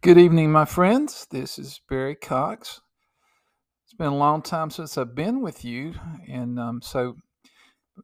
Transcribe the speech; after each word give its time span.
Good 0.00 0.16
evening, 0.16 0.52
my 0.52 0.64
friends. 0.64 1.26
This 1.28 1.58
is 1.58 1.80
Barry 1.88 2.14
Cox. 2.14 2.80
It's 3.82 3.94
been 3.94 4.12
a 4.12 4.16
long 4.16 4.42
time 4.42 4.70
since 4.70 4.96
I've 4.96 5.16
been 5.16 5.40
with 5.40 5.64
you, 5.64 5.92
and 6.28 6.60
I'm 6.60 6.80
so 6.82 7.16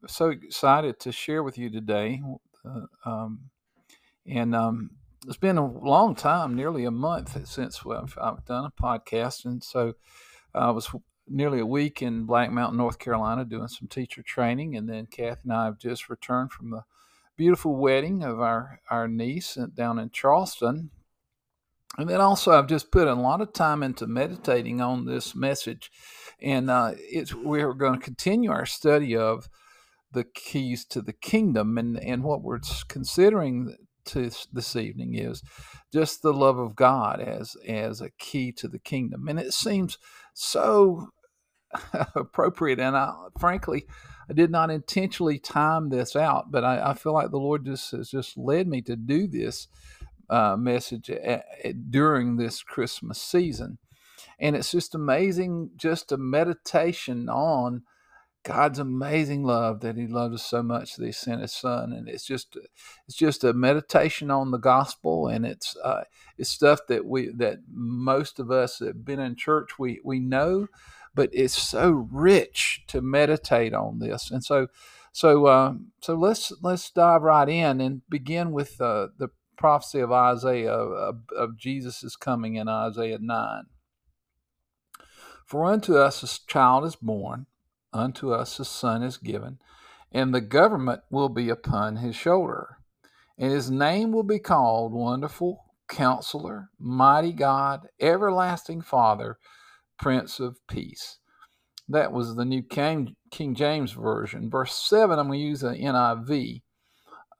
so 0.05 0.27
excited 0.27 0.99
to 0.99 1.13
share 1.13 1.41
with 1.41 1.57
you 1.57 1.69
today. 1.69 2.21
Uh, 2.65 3.09
um, 3.09 3.49
and 4.27 4.53
um, 4.53 4.89
it's 5.25 5.37
been 5.37 5.57
a 5.57 5.65
long 5.65 6.15
time, 6.15 6.53
nearly 6.53 6.83
a 6.83 6.91
month 6.91 7.47
since 7.47 7.79
I've, 7.89 8.17
I've 8.21 8.43
done 8.43 8.65
a 8.65 8.81
podcast, 8.81 9.45
and 9.45 9.63
so 9.63 9.93
I 10.53 10.71
was 10.71 10.93
nearly 11.29 11.61
a 11.61 11.65
week 11.65 12.01
in 12.01 12.25
Black 12.25 12.51
Mountain, 12.51 12.77
North 12.77 12.99
Carolina, 12.99 13.45
doing 13.45 13.69
some 13.69 13.87
teacher 13.87 14.21
training, 14.21 14.75
and 14.75 14.89
then 14.89 15.05
Kath 15.05 15.39
and 15.45 15.53
I 15.53 15.63
have 15.63 15.79
just 15.79 16.09
returned 16.09 16.51
from 16.51 16.71
the 16.71 16.81
beautiful 17.37 17.77
wedding 17.77 18.21
of 18.21 18.41
our 18.41 18.81
our 18.91 19.07
niece 19.07 19.57
down 19.73 19.97
in 19.97 20.09
Charleston 20.09 20.91
and 21.97 22.09
then 22.09 22.21
also, 22.21 22.51
I've 22.51 22.67
just 22.67 22.91
put 22.91 23.07
a 23.07 23.13
lot 23.13 23.41
of 23.41 23.53
time 23.53 23.81
into 23.81 24.07
meditating 24.07 24.81
on 24.81 25.05
this 25.05 25.35
message, 25.35 25.91
and 26.41 26.69
uh, 26.69 26.91
it's 26.97 27.33
we're 27.33 27.73
going 27.73 27.99
to 27.99 28.03
continue 28.03 28.51
our 28.51 28.65
study 28.65 29.15
of 29.15 29.47
the 30.11 30.23
keys 30.23 30.85
to 30.85 31.01
the 31.01 31.13
kingdom, 31.13 31.77
and 31.77 31.97
and 32.03 32.23
what 32.23 32.41
we're 32.41 32.59
considering 32.89 33.75
to 34.05 34.29
this 34.51 34.75
evening 34.75 35.15
is 35.15 35.41
just 35.91 36.21
the 36.21 36.33
love 36.33 36.59
of 36.59 36.75
God 36.75 37.21
as 37.21 37.55
as 37.67 38.01
a 38.01 38.11
key 38.19 38.51
to 38.53 38.67
the 38.67 38.79
kingdom, 38.79 39.27
and 39.27 39.39
it 39.39 39.53
seems 39.53 39.97
so 40.33 41.09
appropriate. 42.15 42.79
And 42.79 42.97
I, 42.97 43.13
frankly, 43.39 43.85
I 44.29 44.33
did 44.33 44.51
not 44.51 44.69
intentionally 44.69 45.39
time 45.39 45.89
this 45.89 46.15
out, 46.15 46.51
but 46.51 46.63
I, 46.63 46.91
I 46.91 46.93
feel 46.93 47.13
like 47.13 47.31
the 47.31 47.37
Lord 47.37 47.65
just 47.65 47.91
has 47.91 48.09
just 48.09 48.37
led 48.37 48.67
me 48.67 48.81
to 48.83 48.95
do 48.95 49.27
this 49.27 49.67
uh, 50.29 50.55
message 50.57 51.09
at, 51.09 51.45
at, 51.63 51.91
during 51.91 52.37
this 52.37 52.63
Christmas 52.63 53.21
season. 53.21 53.77
And 54.39 54.55
it's 54.55 54.71
just 54.71 54.95
amazing, 54.95 55.71
just 55.77 56.11
a 56.11 56.17
meditation 56.17 57.29
on 57.29 57.83
God's 58.45 58.77
amazing 58.77 59.43
love 59.43 59.79
that 59.79 59.97
He 59.97 60.05
loved 60.05 60.35
us 60.35 60.45
so 60.45 60.61
much 60.61 60.95
that 60.95 61.05
He 61.05 61.11
sent 61.11 61.41
His 61.41 61.51
Son, 61.51 61.91
and 61.91 62.07
it's 62.07 62.23
just 62.23 62.55
it's 63.07 63.17
just 63.17 63.43
a 63.43 63.53
meditation 63.53 64.29
on 64.29 64.51
the 64.51 64.59
gospel, 64.59 65.27
and 65.27 65.45
it's 65.47 65.75
uh, 65.83 66.03
it's 66.37 66.51
stuff 66.51 66.81
that 66.87 67.05
we 67.05 67.29
that 67.35 67.61
most 67.67 68.39
of 68.39 68.51
us 68.51 68.77
that 68.77 68.87
have 68.87 69.05
been 69.05 69.19
in 69.19 69.35
church 69.35 69.79
we 69.79 69.99
we 70.03 70.19
know, 70.19 70.67
but 71.15 71.31
it's 71.33 71.57
so 71.57 72.07
rich 72.11 72.83
to 72.87 73.01
meditate 73.01 73.73
on 73.73 73.97
this, 73.97 74.29
and 74.29 74.43
so 74.43 74.67
so 75.11 75.47
uh, 75.47 75.73
so 76.01 76.13
let's 76.13 76.53
let's 76.61 76.91
dive 76.91 77.23
right 77.23 77.49
in 77.49 77.81
and 77.81 78.03
begin 78.09 78.51
with 78.51 78.79
uh, 78.79 79.07
the 79.17 79.29
prophecy 79.57 79.99
of 79.99 80.11
Isaiah 80.11 80.71
of, 80.71 81.21
of 81.35 81.57
Jesus' 81.57 82.15
coming 82.15 82.55
in 82.55 82.67
Isaiah 82.67 83.19
9. 83.19 83.63
For 85.45 85.65
unto 85.65 85.95
us 85.95 86.23
a 86.23 86.47
child 86.47 86.85
is 86.85 86.95
born, 86.95 87.45
unto 87.93 88.31
us 88.31 88.59
a 88.59 88.65
son 88.65 89.03
is 89.03 89.17
given, 89.17 89.59
and 90.11 90.33
the 90.33 90.41
government 90.41 91.01
will 91.09 91.29
be 91.29 91.49
upon 91.49 91.97
his 91.97 92.15
shoulder. 92.15 92.77
And 93.37 93.51
his 93.51 93.69
name 93.69 94.11
will 94.11 94.23
be 94.23 94.39
called 94.39 94.93
Wonderful 94.93 95.65
Counselor, 95.87 96.69
Mighty 96.79 97.33
God, 97.33 97.87
Everlasting 97.99 98.81
Father, 98.81 99.37
Prince 99.99 100.39
of 100.39 100.57
Peace. 100.67 101.19
That 101.87 102.11
was 102.11 102.35
the 102.35 102.45
New 102.45 102.63
King, 102.63 103.15
King 103.29 103.53
James 103.53 103.91
Version. 103.91 104.49
Verse 104.49 104.73
7, 104.73 105.19
I'm 105.19 105.27
going 105.27 105.39
to 105.39 105.45
use 105.45 105.59
the 105.59 105.69
NIV. 105.69 106.61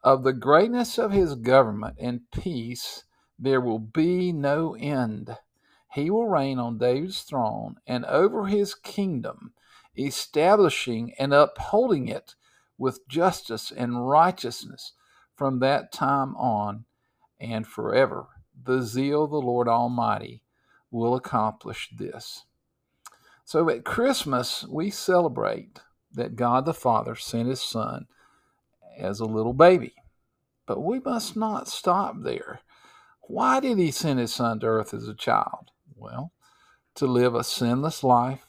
Of 0.06 0.22
the 0.22 0.34
greatness 0.34 1.00
of 1.00 1.12
his 1.12 1.34
government 1.34 1.96
and 2.00 2.30
peace 2.30 3.06
there 3.40 3.60
will 3.60 3.80
be 3.80 4.32
no 4.32 4.76
end. 4.76 5.36
He 5.94 6.12
will 6.12 6.28
reign 6.28 6.60
on 6.60 6.78
David's 6.78 7.24
throne 7.24 7.78
and 7.88 8.06
over 8.06 8.46
his 8.46 8.76
kingdom, 8.76 9.54
establishing 9.98 11.16
and 11.18 11.34
upholding 11.34 12.08
it 12.08 12.36
with 12.78 13.08
justice 13.08 13.72
and 13.72 14.08
righteousness 14.08 14.94
from 15.36 15.58
that 15.62 15.92
time 15.92 16.36
on 16.36 16.86
and 17.40 17.66
forever. 17.66 18.28
The 18.64 18.84
zeal 18.84 19.24
of 19.24 19.32
the 19.32 19.42
Lord 19.42 19.68
Almighty 19.68 20.44
will 20.92 21.16
accomplish 21.16 21.90
this. 21.98 22.46
So 23.44 23.72
at 23.72 23.84
Christmas, 23.84 24.68
we 24.70 24.92
celebrate 24.92 25.80
that 26.14 26.36
God 26.36 26.66
the 26.66 26.76
Father 26.76 27.16
sent 27.16 27.50
his 27.50 27.64
Son 27.64 28.06
as 28.98 29.20
a 29.20 29.26
little 29.26 29.54
baby. 29.54 29.94
But 30.66 30.84
we 30.84 31.00
must 31.00 31.36
not 31.36 31.68
stop 31.68 32.16
there. 32.24 32.62
Why 33.22 33.60
did 33.60 33.78
he 33.78 33.92
send 33.92 34.20
his 34.20 34.34
son 34.34 34.60
to 34.60 34.68
earth 34.68 34.94
as 34.94 35.08
a 35.08 35.14
child? 35.14 35.72
Well, 35.96 36.32
to 36.96 37.06
live 37.06 37.36
a 37.36 37.44
sinless 37.44 38.04
life, 38.04 38.48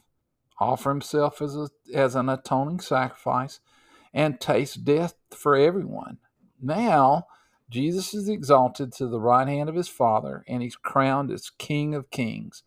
offer 0.59 0.91
himself 0.91 1.41
as, 1.43 1.57
a, 1.57 1.69
as 1.95 2.15
an 2.15 2.29
atoning 2.29 2.81
sacrifice, 2.81 3.61
and 4.13 4.41
taste 4.41 4.85
death 4.85 5.15
for 5.31 5.57
everyone. 5.57 6.19
Now, 6.61 7.27
Jesus 7.69 8.15
is 8.15 8.29
exalted 8.29 8.93
to 8.95 9.07
the 9.07 9.21
right 9.21 9.49
hand 9.49 9.69
of 9.69 9.75
his 9.75 9.89
Father, 9.89 10.45
and 10.47 10.63
he's 10.63 10.77
crowned 10.77 11.31
as 11.31 11.51
King 11.51 11.95
of 11.95 12.11
Kings. 12.11 12.63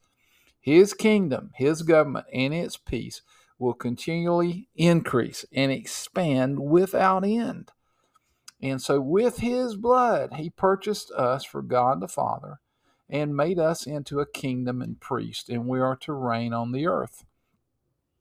His 0.60 0.94
kingdom, 0.94 1.52
his 1.56 1.82
government, 1.82 2.28
and 2.34 2.54
its 2.54 2.78
peace 2.78 3.22
will 3.60 3.74
continually 3.74 4.70
increase 4.76 5.46
and 5.54 5.72
expand 5.72 6.60
without 6.60 7.24
end. 7.26 7.72
And 8.62 8.82
so, 8.82 9.00
with 9.00 9.38
his 9.38 9.76
blood, 9.76 10.34
he 10.36 10.50
purchased 10.50 11.12
us 11.12 11.46
for 11.46 11.62
God 11.62 12.02
the 12.02 12.08
Father 12.08 12.60
and 13.10 13.36
made 13.36 13.60
us 13.60 13.86
into 13.86 14.20
a 14.20 14.30
kingdom 14.30 14.82
and 14.82 15.00
priest, 15.00 15.50
and 15.50 15.68
we 15.68 15.80
are 15.80 15.96
to 15.98 16.14
reign 16.14 16.54
on 16.54 16.72
the 16.72 16.88
earth. 16.88 17.26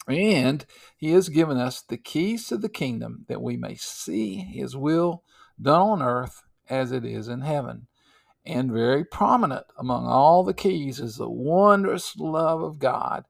And 0.06 0.64
he 0.96 1.10
has 1.12 1.28
given 1.28 1.58
us 1.58 1.82
the 1.82 1.98
keys 1.98 2.46
to 2.48 2.56
the 2.56 2.70
kingdom 2.70 3.26
that 3.28 3.42
we 3.42 3.56
may 3.56 3.74
see 3.74 4.36
his 4.36 4.76
will 4.76 5.22
done 5.60 5.80
on 5.80 6.02
earth 6.02 6.44
as 6.70 6.92
it 6.92 7.04
is 7.04 7.28
in 7.28 7.42
heaven. 7.42 7.88
And 8.46 8.72
very 8.72 9.04
prominent 9.04 9.66
among 9.76 10.06
all 10.06 10.44
the 10.44 10.54
keys 10.54 11.00
is 11.00 11.16
the 11.16 11.28
wondrous 11.28 12.16
love 12.16 12.62
of 12.62 12.78
God 12.78 13.26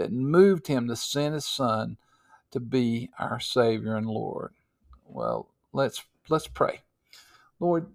that 0.00 0.12
moved 0.12 0.66
him 0.66 0.88
to 0.88 0.96
send 0.96 1.34
his 1.34 1.46
son 1.46 1.96
to 2.50 2.58
be 2.60 3.10
our 3.18 3.38
Savior 3.38 3.94
and 3.96 4.06
Lord. 4.06 4.52
Well, 5.06 5.48
let's 5.72 6.02
Let's 6.30 6.46
pray. 6.46 6.82
Lord, 7.58 7.88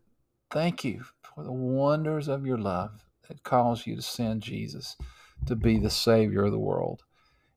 thank 0.52 0.84
you 0.84 1.06
for 1.24 1.42
the 1.46 1.54
wonders 1.54 2.28
of 2.28 2.46
your 2.46 2.58
love 2.58 3.06
that 3.30 3.44
caused 3.44 3.88
you 3.88 3.96
to 3.96 4.02
send 4.02 4.44
Jesus 4.44 4.98
to 5.46 5.56
be 5.56 5.80
the 5.80 5.90
Savior 5.90 6.44
of 6.44 6.52
the 6.52 6.60
world. 6.60 7.04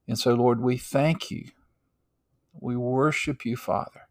And 0.07 0.17
so, 0.17 0.33
Lord, 0.33 0.61
we 0.61 0.77
thank 0.77 1.29
you. 1.29 1.49
We 2.53 2.77
worship 2.77 3.45
you, 3.45 3.57
Father. 3.57 4.07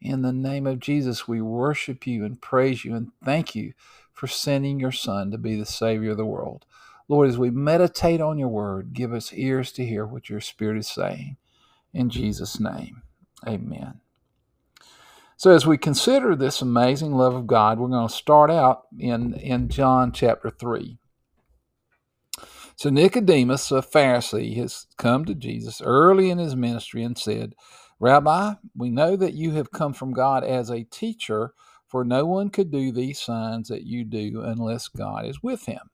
In 0.00 0.22
the 0.22 0.32
name 0.32 0.66
of 0.66 0.78
Jesus, 0.78 1.26
we 1.26 1.40
worship 1.40 2.06
you 2.06 2.24
and 2.24 2.40
praise 2.40 2.84
you 2.84 2.94
and 2.94 3.10
thank 3.24 3.56
you 3.56 3.72
for 4.12 4.28
sending 4.28 4.78
your 4.78 4.92
Son 4.92 5.32
to 5.32 5.38
be 5.38 5.56
the 5.56 5.66
Savior 5.66 6.12
of 6.12 6.18
the 6.18 6.24
world. 6.24 6.66
Lord, 7.08 7.28
as 7.28 7.38
we 7.38 7.50
meditate 7.50 8.20
on 8.20 8.38
your 8.38 8.48
word, 8.48 8.92
give 8.92 9.12
us 9.12 9.32
ears 9.32 9.72
to 9.72 9.84
hear 9.84 10.06
what 10.06 10.30
your 10.30 10.40
Spirit 10.40 10.78
is 10.78 10.88
saying. 10.88 11.36
In 11.92 12.08
Jesus' 12.08 12.58
name, 12.58 13.02
amen. 13.46 14.00
So, 15.36 15.50
as 15.50 15.66
we 15.66 15.76
consider 15.76 16.34
this 16.34 16.62
amazing 16.62 17.12
love 17.12 17.34
of 17.34 17.46
God, 17.46 17.78
we're 17.78 17.88
going 17.88 18.08
to 18.08 18.14
start 18.14 18.50
out 18.50 18.84
in, 18.98 19.34
in 19.34 19.68
John 19.68 20.12
chapter 20.12 20.48
3. 20.48 20.98
So, 22.76 22.90
Nicodemus, 22.90 23.70
a 23.70 23.82
Pharisee, 23.82 24.56
has 24.56 24.86
come 24.96 25.24
to 25.26 25.34
Jesus 25.34 25.82
early 25.84 26.30
in 26.30 26.38
his 26.38 26.56
ministry 26.56 27.02
and 27.04 27.18
said, 27.18 27.54
Rabbi, 28.00 28.54
we 28.76 28.90
know 28.90 29.16
that 29.16 29.34
you 29.34 29.52
have 29.52 29.70
come 29.70 29.92
from 29.92 30.12
God 30.12 30.44
as 30.44 30.70
a 30.70 30.84
teacher, 30.84 31.52
for 31.86 32.04
no 32.04 32.26
one 32.26 32.50
could 32.50 32.70
do 32.70 32.90
these 32.90 33.20
signs 33.20 33.68
that 33.68 33.84
you 33.84 34.04
do 34.04 34.42
unless 34.42 34.88
God 34.88 35.26
is 35.26 35.42
with 35.42 35.66
him. 35.66 35.90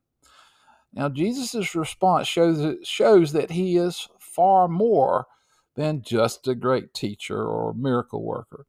Now, 0.93 1.09
Jesus' 1.09 1.75
response 1.75 2.27
shows, 2.29 2.77
shows 2.87 3.33
that 3.33 3.53
he 3.53 3.77
is 3.77 4.09
far 4.19 4.69
more 4.69 5.27
than 5.77 6.03
just 6.03 6.49
a 6.49 6.55
great 6.55 6.95
teacher 6.95 7.45
or 7.47 7.73
miracle 7.75 8.25
worker. 8.25 8.67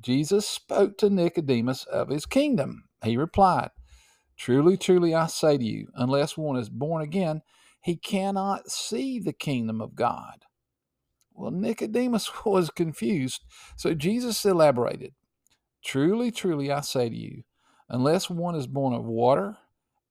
Jesus 0.00 0.46
spoke 0.46 0.98
to 0.98 1.10
Nicodemus 1.10 1.84
of 1.84 2.08
his 2.10 2.26
kingdom. 2.26 2.84
He 3.02 3.16
replied, 3.16 3.70
Truly, 4.36 4.76
truly, 4.76 5.14
I 5.14 5.26
say 5.28 5.56
to 5.56 5.64
you, 5.64 5.88
unless 5.94 6.36
one 6.36 6.56
is 6.56 6.68
born 6.68 7.02
again, 7.02 7.42
he 7.80 7.96
cannot 7.96 8.70
see 8.70 9.18
the 9.18 9.32
kingdom 9.32 9.80
of 9.80 9.94
God. 9.94 10.44
Well, 11.32 11.50
Nicodemus 11.50 12.30
was 12.44 12.70
confused, 12.70 13.44
so 13.76 13.94
Jesus 13.94 14.44
elaborated 14.44 15.14
Truly, 15.84 16.32
truly, 16.32 16.72
I 16.72 16.80
say 16.80 17.08
to 17.08 17.16
you, 17.16 17.44
unless 17.88 18.28
one 18.28 18.56
is 18.56 18.66
born 18.66 18.92
of 18.92 19.04
water 19.04 19.56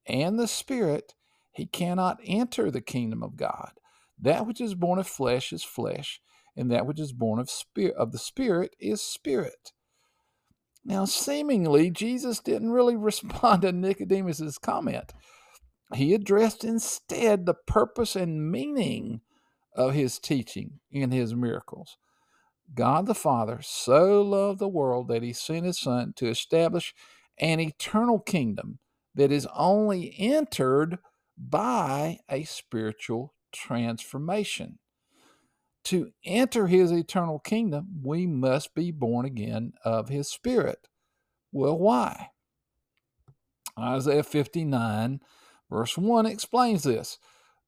and 0.08 0.40
the 0.40 0.48
Spirit, 0.48 1.14
he 1.56 1.66
cannot 1.66 2.20
enter 2.24 2.70
the 2.70 2.82
kingdom 2.82 3.24
of 3.24 3.38
God. 3.38 3.72
That 4.20 4.46
which 4.46 4.62
is 4.62 4.76
born 4.76 5.00
of 5.00 5.08
flesh 5.08 5.54
is 5.54 5.64
flesh, 5.64 6.22
and 6.56 6.70
that 6.72 6.86
which 6.86 7.00
is 7.00 7.14
born 7.14 7.40
of 7.40 7.50
spirit 7.50 7.96
of 7.96 8.12
the 8.12 8.18
Spirit 8.18 8.76
is 8.80 9.02
spirit. 9.02 9.72
Now, 10.84 11.06
seemingly, 11.06 11.90
Jesus 11.90 12.40
didn't 12.40 12.72
really 12.72 12.96
respond 12.98 13.64
to 13.64 13.72
Nicodemus's 13.72 14.58
comment. 14.58 15.14
He 15.94 16.14
addressed 16.14 16.64
instead 16.64 17.46
the 17.46 17.54
purpose 17.54 18.16
and 18.16 18.52
meaning 18.52 19.22
of 19.76 19.94
his 19.94 20.20
teaching 20.20 20.80
and 20.94 21.14
his 21.14 21.36
miracles. 21.36 21.98
God 22.74 23.06
the 23.06 23.16
Father 23.16 23.60
so 23.62 24.22
loved 24.22 24.60
the 24.60 24.68
world 24.68 25.08
that 25.08 25.24
he 25.24 25.34
sent 25.34 25.66
his 25.66 25.80
Son 25.80 26.14
to 26.18 26.28
establish 26.28 26.94
an 27.40 27.60
eternal 27.60 28.20
kingdom 28.20 28.80
that 29.14 29.32
is 29.32 29.48
only 29.56 30.16
entered 30.18 31.00
by 31.38 32.20
a 32.30 32.44
spiritual 32.44 33.34
transformation. 33.52 34.80
To 35.86 36.12
enter 36.24 36.68
his 36.68 36.92
eternal 36.92 37.40
kingdom, 37.40 38.02
we 38.04 38.26
must 38.26 38.74
be 38.74 38.92
born 38.92 39.26
again 39.26 39.74
of 39.84 40.10
his 40.10 40.30
Spirit. 40.30 40.88
Well, 41.52 41.78
why? 41.78 42.30
Isaiah 43.78 44.24
59, 44.24 45.20
verse 45.70 45.98
1 45.98 46.26
explains 46.26 46.84
this 46.84 47.20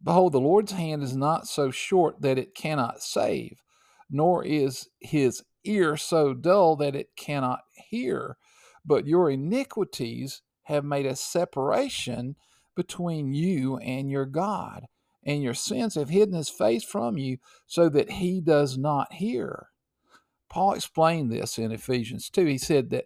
Behold, 0.04 0.34
the 0.34 0.40
Lord's 0.40 0.72
hand 0.72 1.04
is 1.04 1.16
not 1.16 1.48
so 1.48 1.70
short 1.70 2.22
that 2.22 2.38
it 2.38 2.56
cannot 2.56 3.02
save, 3.02 3.62
nor 4.10 4.44
is 4.44 4.90
his 5.00 5.44
ear 5.64 5.98
so 5.98 6.34
dull 6.34 6.76
that 6.78 6.96
it 6.96 7.10
cannot 7.16 7.62
hear. 7.90 8.38
But 8.86 9.06
your 9.06 9.30
iniquities 9.30 10.42
have 10.64 10.86
made 10.86 11.06
a 11.06 11.16
separation 11.16 12.36
between 12.78 13.34
you 13.34 13.78
and 13.80 14.10
your 14.10 14.26
God, 14.26 14.86
and 15.26 15.44
your 15.44 15.54
sins 15.54 15.96
have 15.96 16.08
hidden 16.08 16.36
his 16.36 16.48
face 16.48 16.86
from 16.86 17.18
you 17.18 17.40
so 17.66 17.90
that 17.90 18.12
he 18.12 18.40
does 18.40 18.78
not 18.78 19.12
hear. 19.14 19.68
Paul 20.50 20.74
explained 20.74 21.30
this 21.30 21.58
in 21.58 21.74
Ephesians 21.74 22.30
2. 22.30 22.46
He 22.46 22.58
said 22.58 22.90
that 22.92 23.06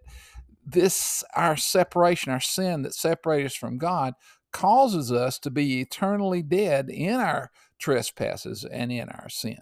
this, 0.64 1.24
our 1.36 1.58
separation, 1.58 2.32
our 2.32 2.40
sin 2.40 2.84
that 2.84 2.94
separates 2.94 3.54
us 3.54 3.56
from 3.56 3.80
God, 3.80 4.14
causes 4.52 5.12
us 5.12 5.40
to 5.40 5.50
be 5.50 5.82
eternally 5.82 6.44
dead 6.44 6.90
in 6.90 7.16
our 7.16 7.50
trespasses 7.80 8.64
and 8.64 8.92
in 8.92 9.10
our 9.10 9.30
sin. 9.30 9.60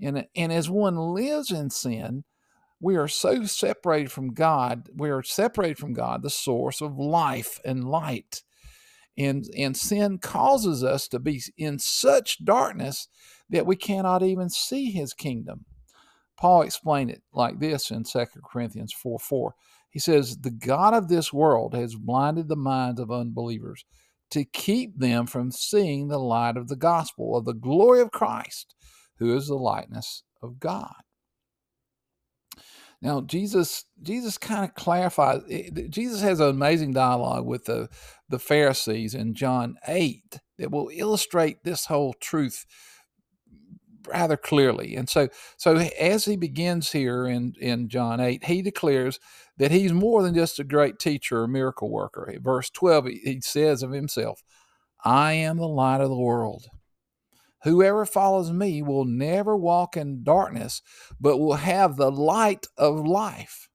And, 0.00 0.26
and 0.36 0.52
as 0.52 0.68
one 0.68 0.96
lives 0.96 1.50
in 1.50 1.70
sin, 1.70 2.24
we 2.80 2.96
are 2.96 3.08
so 3.08 3.44
separated 3.44 4.12
from 4.12 4.34
God. 4.34 4.88
We 4.94 5.10
are 5.10 5.22
separated 5.22 5.78
from 5.78 5.94
God, 5.94 6.22
the 6.22 6.30
source 6.30 6.80
of 6.80 6.98
life 6.98 7.60
and 7.64 7.88
light. 7.88 8.42
And, 9.18 9.46
and 9.56 9.76
sin 9.76 10.18
causes 10.18 10.84
us 10.84 11.08
to 11.08 11.18
be 11.18 11.42
in 11.56 11.80
such 11.80 12.44
darkness 12.44 13.08
that 13.50 13.66
we 13.66 13.74
cannot 13.74 14.22
even 14.22 14.48
see 14.48 14.92
his 14.92 15.12
kingdom. 15.12 15.64
Paul 16.38 16.62
explained 16.62 17.10
it 17.10 17.22
like 17.32 17.58
this 17.58 17.90
in 17.90 18.04
2 18.04 18.26
Corinthians 18.50 18.92
4 18.92 19.18
4. 19.18 19.54
He 19.90 19.98
says, 19.98 20.38
The 20.38 20.52
God 20.52 20.94
of 20.94 21.08
this 21.08 21.32
world 21.32 21.74
has 21.74 21.96
blinded 21.96 22.48
the 22.48 22.56
minds 22.56 23.00
of 23.00 23.10
unbelievers 23.10 23.84
to 24.30 24.44
keep 24.44 24.98
them 24.98 25.26
from 25.26 25.50
seeing 25.50 26.08
the 26.08 26.18
light 26.18 26.56
of 26.56 26.68
the 26.68 26.76
gospel 26.76 27.36
of 27.36 27.44
the 27.44 27.54
glory 27.54 28.00
of 28.00 28.12
Christ, 28.12 28.74
who 29.18 29.34
is 29.34 29.48
the 29.48 29.56
likeness 29.56 30.22
of 30.42 30.60
God. 30.60 30.94
Now, 33.00 33.20
Jesus, 33.20 33.84
Jesus 34.02 34.38
kind 34.38 34.64
of 34.64 34.74
clarifies. 34.74 35.42
Eh, 35.48 35.70
Jesus 35.88 36.20
has 36.20 36.40
an 36.40 36.48
amazing 36.48 36.92
dialogue 36.92 37.46
with 37.46 37.66
the 37.66 37.88
the 38.28 38.38
Pharisees 38.38 39.14
in 39.14 39.34
John 39.34 39.76
eight 39.86 40.40
that 40.58 40.70
will 40.70 40.90
illustrate 40.92 41.62
this 41.64 41.86
whole 41.86 42.14
truth 42.14 42.66
rather 44.06 44.36
clearly. 44.36 44.96
And 44.96 45.08
so, 45.08 45.28
so 45.56 45.76
as 45.76 46.24
he 46.24 46.36
begins 46.36 46.92
here 46.92 47.26
in 47.26 47.54
in 47.60 47.88
John 47.88 48.20
eight, 48.20 48.44
he 48.44 48.62
declares 48.62 49.20
that 49.58 49.70
he's 49.70 49.92
more 49.92 50.22
than 50.22 50.34
just 50.34 50.58
a 50.58 50.64
great 50.64 50.98
teacher 50.98 51.42
or 51.42 51.48
miracle 51.48 51.90
worker. 51.90 52.34
Verse 52.40 52.68
twelve, 52.70 53.06
he 53.06 53.40
says 53.40 53.82
of 53.82 53.92
himself, 53.92 54.42
"I 55.04 55.34
am 55.34 55.58
the 55.58 55.68
light 55.68 56.00
of 56.00 56.10
the 56.10 56.16
world." 56.16 56.66
Whoever 57.64 58.06
follows 58.06 58.52
me 58.52 58.82
will 58.82 59.04
never 59.04 59.56
walk 59.56 59.96
in 59.96 60.22
darkness, 60.22 60.82
but 61.20 61.38
will 61.38 61.54
have 61.54 61.96
the 61.96 62.10
light 62.10 62.66
of 62.76 63.06
life. 63.06 63.68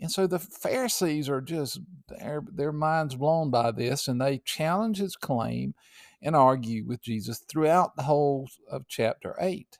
And 0.00 0.10
so 0.10 0.26
the 0.26 0.38
Pharisees 0.38 1.28
are 1.28 1.40
just, 1.40 1.80
their, 2.08 2.42
their 2.50 2.72
minds 2.72 3.16
blown 3.16 3.50
by 3.50 3.72
this, 3.72 4.06
and 4.08 4.20
they 4.20 4.38
challenge 4.38 4.98
his 4.98 5.16
claim 5.16 5.74
and 6.22 6.36
argue 6.36 6.84
with 6.86 7.02
Jesus 7.02 7.38
throughout 7.48 7.96
the 7.96 8.04
whole 8.04 8.48
of 8.70 8.86
chapter 8.88 9.34
8. 9.40 9.78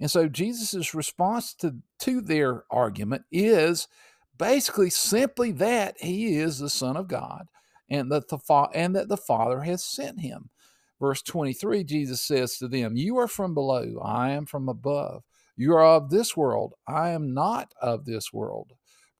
And 0.00 0.10
so 0.10 0.28
Jesus' 0.28 0.94
response 0.94 1.54
to, 1.54 1.76
to 2.00 2.20
their 2.20 2.64
argument 2.70 3.24
is 3.30 3.88
basically 4.36 4.90
simply 4.90 5.52
that 5.52 5.96
he 6.00 6.36
is 6.36 6.58
the 6.58 6.70
Son 6.70 6.96
of 6.96 7.08
God 7.08 7.48
and 7.90 8.10
that 8.12 8.28
the, 8.28 8.38
and 8.74 8.94
that 8.94 9.08
the 9.08 9.16
Father 9.16 9.62
has 9.62 9.82
sent 9.82 10.20
him. 10.20 10.50
Verse 11.00 11.22
23, 11.22 11.84
Jesus 11.84 12.20
says 12.20 12.58
to 12.58 12.68
them, 12.68 12.96
You 12.96 13.18
are 13.18 13.28
from 13.28 13.54
below, 13.54 14.00
I 14.02 14.30
am 14.30 14.46
from 14.46 14.68
above. 14.68 15.22
You 15.56 15.74
are 15.74 15.84
of 15.84 16.10
this 16.10 16.36
world, 16.36 16.74
I 16.86 17.10
am 17.10 17.34
not 17.34 17.72
of 17.80 18.04
this 18.04 18.32
world. 18.32 18.72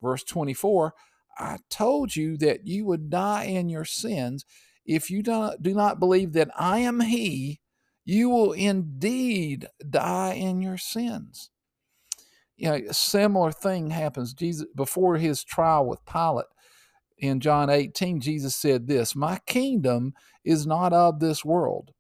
Verse 0.02 0.24
24, 0.24 0.94
I 1.38 1.58
told 1.70 2.16
you 2.16 2.36
that 2.38 2.66
you 2.66 2.84
would 2.86 3.10
die 3.10 3.44
in 3.44 3.68
your 3.68 3.84
sins. 3.84 4.44
If 4.84 5.10
you 5.10 5.22
do 5.22 5.52
not, 5.62 6.00
believe 6.00 6.32
that 6.32 6.50
I 6.58 6.78
am 6.78 7.00
He, 7.00 7.60
you 8.04 8.28
will 8.28 8.52
indeed 8.52 9.68
die 9.88 10.32
in 10.32 10.62
your 10.62 10.78
sins. 10.78 11.50
You 12.56 12.70
know, 12.70 12.80
a 12.88 12.94
similar 12.94 13.52
thing 13.52 13.90
happens. 13.90 14.34
Jesus 14.34 14.66
before 14.74 15.16
his 15.16 15.44
trial 15.44 15.86
with 15.86 16.04
Pilate, 16.04 16.46
in 17.18 17.40
John 17.40 17.68
18, 17.68 18.20
Jesus 18.20 18.54
said 18.54 18.86
this 18.86 19.14
My 19.16 19.38
kingdom 19.46 20.14
is 20.48 20.66
not 20.66 20.92
of 20.92 21.20
this 21.20 21.44
world. 21.44 21.92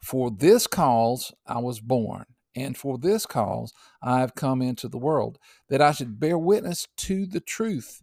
For 0.00 0.30
this 0.30 0.66
cause 0.66 1.32
I 1.46 1.58
was 1.58 1.80
born, 1.80 2.26
and 2.54 2.76
for 2.76 2.98
this 2.98 3.24
cause 3.24 3.72
I 4.02 4.20
have 4.20 4.34
come 4.34 4.60
into 4.60 4.88
the 4.88 4.98
world, 4.98 5.38
that 5.68 5.80
I 5.80 5.92
should 5.92 6.20
bear 6.20 6.38
witness 6.38 6.86
to 6.98 7.26
the 7.26 7.40
truth. 7.40 8.02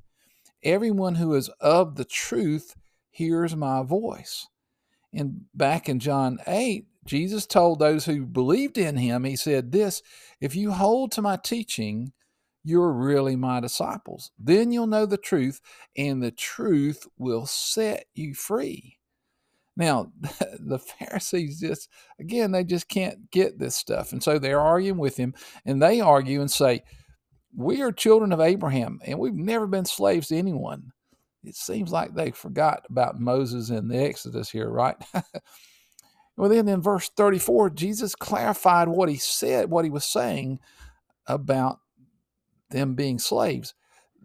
Everyone 0.63 1.15
who 1.15 1.35
is 1.35 1.49
of 1.61 1.95
the 1.95 2.05
truth 2.05 2.75
hears 3.11 3.55
my 3.55 3.83
voice. 3.83 4.47
And 5.13 5.45
back 5.53 5.87
in 5.87 5.99
John 5.99 6.39
8, 6.47 6.87
Jesus 7.05 7.45
told 7.45 7.79
those 7.79 8.05
who 8.05 8.25
believed 8.25 8.77
in 8.77 8.97
him, 8.97 9.23
He 9.23 9.35
said, 9.35 9.71
This, 9.71 10.01
if 10.41 10.55
you 10.55 10.71
hold 10.71 11.11
to 11.13 11.21
my 11.21 11.37
teaching, 11.37 12.11
you're 12.63 12.91
really 12.91 13.35
my 13.35 13.59
disciples. 13.59 14.31
Then 14.39 14.71
you'll 14.71 14.87
know 14.87 15.05
the 15.05 15.17
truth, 15.17 15.61
and 15.95 16.21
the 16.21 16.31
truth 16.31 17.07
will 17.17 17.45
set 17.45 18.05
you 18.15 18.33
free. 18.33 18.94
Now, 19.77 20.11
the 20.59 20.79
Pharisees 20.79 21.59
just, 21.59 21.89
again, 22.19 22.51
they 22.51 22.63
just 22.63 22.87
can't 22.87 23.29
get 23.31 23.59
this 23.59 23.75
stuff. 23.75 24.11
And 24.11 24.23
so 24.23 24.39
they're 24.39 24.61
arguing 24.61 24.97
with 24.97 25.17
him, 25.17 25.33
and 25.65 25.81
they 25.81 26.01
argue 26.01 26.41
and 26.41 26.49
say, 26.49 26.83
We 27.55 27.81
are 27.81 27.91
children 27.91 28.31
of 28.31 28.39
Abraham, 28.39 28.99
and 29.05 29.19
we've 29.19 29.33
never 29.33 29.67
been 29.67 29.85
slaves 29.85 30.29
to 30.29 30.37
anyone. 30.37 30.91
It 31.43 31.55
seems 31.55 31.91
like 31.91 32.13
they 32.13 32.31
forgot 32.31 32.83
about 32.89 33.19
Moses 33.19 33.69
and 33.69 33.89
the 33.89 33.97
Exodus 33.97 34.49
here, 34.49 34.69
right? 34.69 34.95
well, 36.37 36.49
then 36.49 36.67
in 36.67 36.81
verse 36.81 37.09
34, 37.09 37.69
Jesus 37.71 38.15
clarified 38.15 38.87
what 38.87 39.09
he 39.09 39.17
said, 39.17 39.69
what 39.69 39.85
he 39.85 39.91
was 39.91 40.05
saying 40.05 40.59
about 41.27 41.79
them 42.71 42.95
being 42.95 43.19
slaves. 43.19 43.75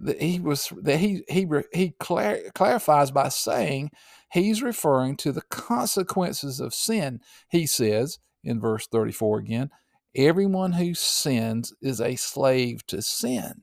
That 0.02 0.20
he 0.20 0.40
was 0.40 0.72
that 0.82 0.98
he 0.98 1.22
he 1.28 1.46
he 1.72 1.94
clar- 2.00 2.38
clarifies 2.54 3.10
by 3.10 3.28
saying 3.28 3.90
he's 4.32 4.62
referring 4.62 5.16
to 5.18 5.32
the 5.32 5.42
consequences 5.42 6.60
of 6.60 6.74
sin. 6.74 7.20
He 7.48 7.66
says 7.66 8.18
in 8.42 8.60
verse 8.60 8.86
34 8.86 9.38
again, 9.40 9.70
everyone 10.16 10.72
who 10.72 10.94
sins 10.94 11.74
is 11.82 12.00
a 12.00 12.16
slave 12.16 12.86
to 12.86 13.02
sin. 13.02 13.62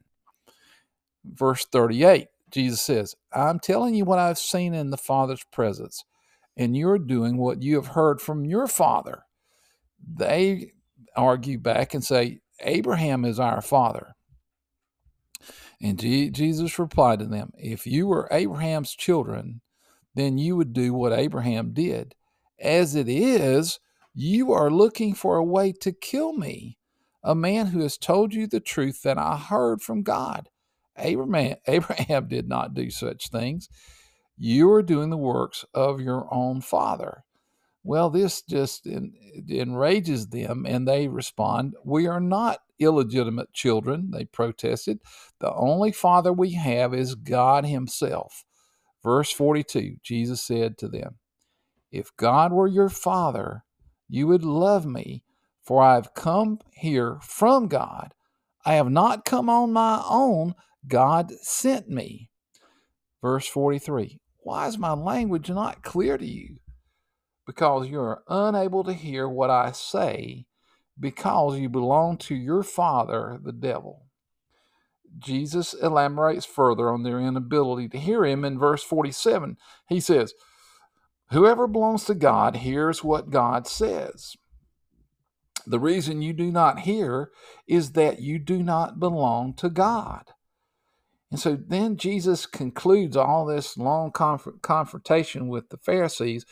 Verse 1.25 1.65
38, 1.65 2.27
Jesus 2.51 2.81
says, 2.81 3.15
I'm 3.33 3.59
telling 3.59 3.95
you 3.95 4.05
what 4.05 4.19
I've 4.19 4.37
seen 4.37 4.73
in 4.73 4.91
the 4.91 4.97
Father's 4.97 5.43
presence, 5.51 6.05
and 6.55 6.77
you're 6.77 6.99
doing 6.99 7.37
what 7.37 7.61
you 7.61 7.75
have 7.75 7.87
heard 7.87 8.21
from 8.21 8.45
your 8.45 8.67
father. 8.67 9.23
They 10.15 10.71
argue 11.15 11.59
back 11.59 11.93
and 11.93 12.03
say, 12.03 12.39
Abraham 12.61 13.25
is 13.25 13.39
our 13.39 13.61
father. 13.61 14.15
And 15.81 15.99
Jesus 15.99 16.79
replied 16.79 17.19
to 17.19 17.25
them, 17.25 17.51
If 17.57 17.85
you 17.85 18.07
were 18.07 18.27
Abraham's 18.31 18.95
children, 18.95 19.61
then 20.15 20.37
you 20.37 20.55
would 20.55 20.73
do 20.73 20.93
what 20.93 21.13
Abraham 21.13 21.73
did. 21.73 22.15
As 22.59 22.95
it 22.95 23.07
is, 23.07 23.79
you 24.13 24.51
are 24.51 24.71
looking 24.71 25.13
for 25.13 25.35
a 25.37 25.43
way 25.43 25.71
to 25.73 25.91
kill 25.91 26.33
me, 26.33 26.79
a 27.23 27.35
man 27.35 27.67
who 27.67 27.81
has 27.81 27.97
told 27.97 28.33
you 28.33 28.47
the 28.47 28.59
truth 28.59 29.03
that 29.03 29.19
I 29.19 29.37
heard 29.37 29.81
from 29.81 30.01
God. 30.01 30.49
Abraham, 30.97 31.57
Abraham 31.67 32.27
did 32.27 32.47
not 32.47 32.73
do 32.73 32.89
such 32.89 33.29
things. 33.29 33.69
You 34.35 34.71
are 34.71 34.83
doing 34.83 35.11
the 35.11 35.17
works 35.17 35.65
of 35.73 36.01
your 36.01 36.27
own 36.33 36.61
father. 36.61 37.23
Well, 37.87 38.09
this 38.09 38.41
just 38.41 38.85
enrages 38.85 40.27
them, 40.27 40.65
and 40.67 40.85
they 40.85 41.07
respond, 41.07 41.75
We 41.85 42.05
are 42.05 42.19
not 42.19 42.59
illegitimate 42.79 43.53
children, 43.53 44.11
they 44.11 44.25
protested. 44.25 44.99
The 45.39 45.53
only 45.53 45.93
father 45.93 46.33
we 46.33 46.51
have 46.51 46.93
is 46.93 47.15
God 47.15 47.65
Himself. 47.65 48.43
Verse 49.01 49.31
42 49.31 49.95
Jesus 50.03 50.41
said 50.41 50.77
to 50.79 50.89
them, 50.89 51.19
If 51.89 52.13
God 52.17 52.51
were 52.51 52.67
your 52.67 52.89
father, 52.89 53.63
you 54.09 54.27
would 54.27 54.43
love 54.43 54.85
me, 54.85 55.23
for 55.63 55.81
I 55.81 55.95
have 55.95 56.13
come 56.13 56.59
here 56.73 57.19
from 57.21 57.69
God. 57.69 58.13
I 58.65 58.73
have 58.73 58.89
not 58.89 59.23
come 59.23 59.49
on 59.49 59.71
my 59.71 60.03
own, 60.09 60.55
God 60.89 61.31
sent 61.41 61.87
me. 61.87 62.31
Verse 63.21 63.47
43 63.47 64.19
Why 64.39 64.67
is 64.67 64.77
my 64.77 64.91
language 64.91 65.49
not 65.49 65.83
clear 65.83 66.17
to 66.17 66.25
you? 66.25 66.57
Because 67.47 67.87
you 67.87 67.99
are 67.99 68.21
unable 68.27 68.83
to 68.83 68.93
hear 68.93 69.27
what 69.27 69.49
I 69.49 69.71
say 69.71 70.45
because 70.99 71.57
you 71.57 71.69
belong 71.69 72.17
to 72.17 72.35
your 72.35 72.61
father, 72.61 73.39
the 73.41 73.53
devil. 73.53 74.07
Jesus 75.17 75.73
elaborates 75.73 76.45
further 76.45 76.89
on 76.89 77.03
their 77.03 77.19
inability 77.19 77.87
to 77.89 77.97
hear 77.97 78.25
him 78.25 78.43
in 78.43 78.59
verse 78.59 78.83
47. 78.83 79.57
He 79.87 79.99
says, 79.99 80.33
Whoever 81.31 81.67
belongs 81.67 82.05
to 82.05 82.15
God 82.15 82.57
hears 82.57 83.03
what 83.03 83.29
God 83.29 83.67
says. 83.67 84.35
The 85.65 85.79
reason 85.79 86.21
you 86.21 86.33
do 86.33 86.51
not 86.51 86.79
hear 86.79 87.31
is 87.67 87.93
that 87.93 88.21
you 88.21 88.39
do 88.39 88.63
not 88.63 88.99
belong 88.99 89.53
to 89.55 89.69
God. 89.69 90.31
And 91.29 91.39
so 91.39 91.57
then 91.57 91.97
Jesus 91.97 92.45
concludes 92.45 93.17
all 93.17 93.45
this 93.45 93.77
long 93.77 94.11
conf- 94.11 94.61
confrontation 94.61 95.49
with 95.49 95.69
the 95.69 95.77
Pharisees 95.77 96.45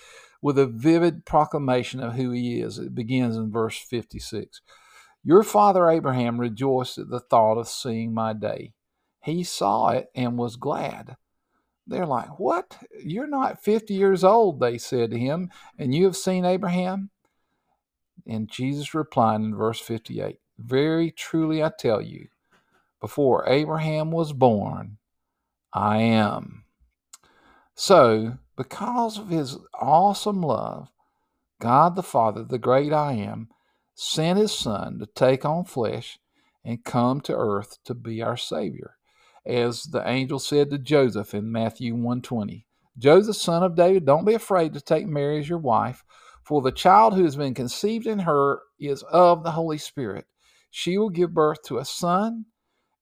with 0.45 0.59
a 0.59 0.67
vivid 0.67 1.25
proclamation 1.25 1.99
of 1.99 2.13
who 2.13 2.29
he 2.29 2.61
is. 2.61 2.77
It 2.77 2.93
begins 2.93 3.35
in 3.35 3.51
verse 3.51 3.79
56. 3.79 4.61
Your 5.23 5.41
father 5.41 5.89
Abraham 5.89 6.39
rejoiced 6.39 6.99
at 6.99 7.09
the 7.09 7.19
thought 7.19 7.57
of 7.57 7.67
seeing 7.67 8.13
my 8.13 8.31
day. 8.31 8.73
He 9.23 9.43
saw 9.43 9.89
it 9.89 10.09
and 10.13 10.37
was 10.37 10.55
glad. 10.55 11.15
They're 11.87 12.05
like, 12.05 12.37
What? 12.37 12.77
You're 13.03 13.25
not 13.25 13.63
50 13.63 13.95
years 13.95 14.23
old, 14.23 14.59
they 14.59 14.77
said 14.77 15.09
to 15.09 15.17
him, 15.17 15.49
and 15.79 15.95
you 15.95 16.05
have 16.05 16.15
seen 16.15 16.45
Abraham? 16.45 17.09
And 18.27 18.47
Jesus 18.47 18.93
replied 18.93 19.41
in 19.41 19.55
verse 19.55 19.79
58 19.79 20.37
Very 20.59 21.09
truly 21.09 21.63
I 21.63 21.71
tell 21.75 22.03
you, 22.03 22.27
before 23.01 23.49
Abraham 23.49 24.11
was 24.11 24.31
born, 24.31 24.97
I 25.73 26.03
am. 26.03 26.65
So, 27.73 28.37
because 28.55 29.17
of 29.17 29.29
his 29.29 29.57
awesome 29.74 30.41
love, 30.41 30.89
God 31.59 31.95
the 31.95 32.03
Father, 32.03 32.43
the 32.43 32.57
great 32.57 32.93
I 32.93 33.13
am, 33.13 33.50
sent 33.93 34.39
his 34.39 34.53
Son 34.53 35.00
to 35.00 35.05
take 35.05 35.45
on 35.45 35.65
flesh 35.65 36.19
and 36.63 36.83
come 36.83 37.21
to 37.21 37.35
earth 37.35 37.77
to 37.85 37.93
be 37.93 38.21
our 38.21 38.38
Savior. 38.38 38.97
As 39.45 39.83
the 39.83 40.07
angel 40.07 40.39
said 40.39 40.71
to 40.71 40.79
Joseph 40.79 41.33
in 41.33 41.51
Matthew 41.51 41.93
120, 41.93 42.65
Joseph, 42.97 43.35
son 43.35 43.62
of 43.62 43.75
David, 43.75 44.05
don't 44.05 44.25
be 44.25 44.33
afraid 44.33 44.74
to 44.74 44.81
take 44.81 45.05
Mary 45.05 45.39
as 45.39 45.50
your 45.50 45.59
wife, 45.59 46.03
for 46.43 46.62
the 46.62 46.71
child 46.71 47.13
who 47.13 47.24
has 47.24 47.35
been 47.35 47.53
conceived 47.53 48.07
in 48.07 48.19
her 48.19 48.62
is 48.79 49.03
of 49.03 49.43
the 49.43 49.51
Holy 49.51 49.77
Spirit. 49.77 50.25
She 50.71 50.97
will 50.97 51.09
give 51.09 51.33
birth 51.33 51.62
to 51.63 51.77
a 51.77 51.85
son, 51.85 52.45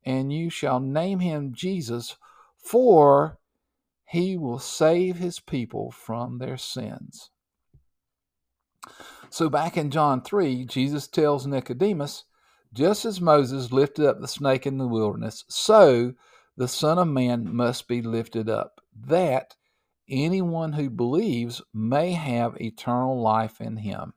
and 0.03 0.33
you 0.33 0.49
shall 0.49 0.79
name 0.79 1.19
him 1.19 1.53
Jesus, 1.53 2.17
for 2.57 3.37
he 4.13 4.37
will 4.37 4.59
save 4.59 5.17
his 5.17 5.39
people 5.39 5.89
from 5.89 6.37
their 6.37 6.55
sins. 6.55 7.31
So, 9.31 9.49
back 9.49 9.75
in 9.75 9.89
John 9.89 10.21
3, 10.21 10.65
Jesus 10.65 11.07
tells 11.07 11.47
Nicodemus, 11.47 12.25
just 12.71 13.05
as 13.05 13.19
Moses 13.19 13.71
lifted 13.71 14.05
up 14.05 14.21
the 14.21 14.27
snake 14.27 14.67
in 14.67 14.77
the 14.77 14.87
wilderness, 14.87 15.45
so 15.47 16.13
the 16.55 16.67
Son 16.67 16.99
of 16.99 17.07
Man 17.07 17.55
must 17.55 17.87
be 17.87 18.03
lifted 18.03 18.47
up, 18.47 18.81
that 18.95 19.55
anyone 20.07 20.73
who 20.73 20.91
believes 20.91 21.63
may 21.73 22.11
have 22.11 22.55
eternal 22.61 23.19
life 23.19 23.59
in 23.59 23.77
him. 23.77 24.13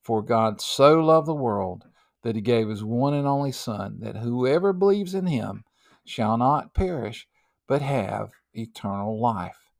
For 0.00 0.22
God 0.22 0.62
so 0.62 1.00
loved 1.00 1.26
the 1.26 1.34
world 1.34 1.84
that 2.22 2.34
he 2.34 2.40
gave 2.40 2.70
his 2.70 2.82
one 2.82 3.12
and 3.12 3.26
only 3.26 3.52
Son, 3.52 3.98
that 4.00 4.16
whoever 4.16 4.72
believes 4.72 5.12
in 5.12 5.26
him 5.26 5.64
shall 6.06 6.38
not 6.38 6.72
perish, 6.72 7.28
but 7.68 7.82
have 7.82 8.30
eternal 8.54 9.20
life. 9.20 9.70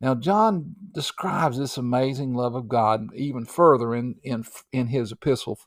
Now, 0.00 0.14
John 0.14 0.76
describes 0.92 1.58
this 1.58 1.76
amazing 1.76 2.34
love 2.34 2.54
of 2.54 2.68
God 2.68 3.08
even 3.14 3.44
further 3.44 3.94
in, 3.94 4.16
in, 4.22 4.44
in 4.72 4.88
his 4.88 5.10
epistle, 5.10 5.58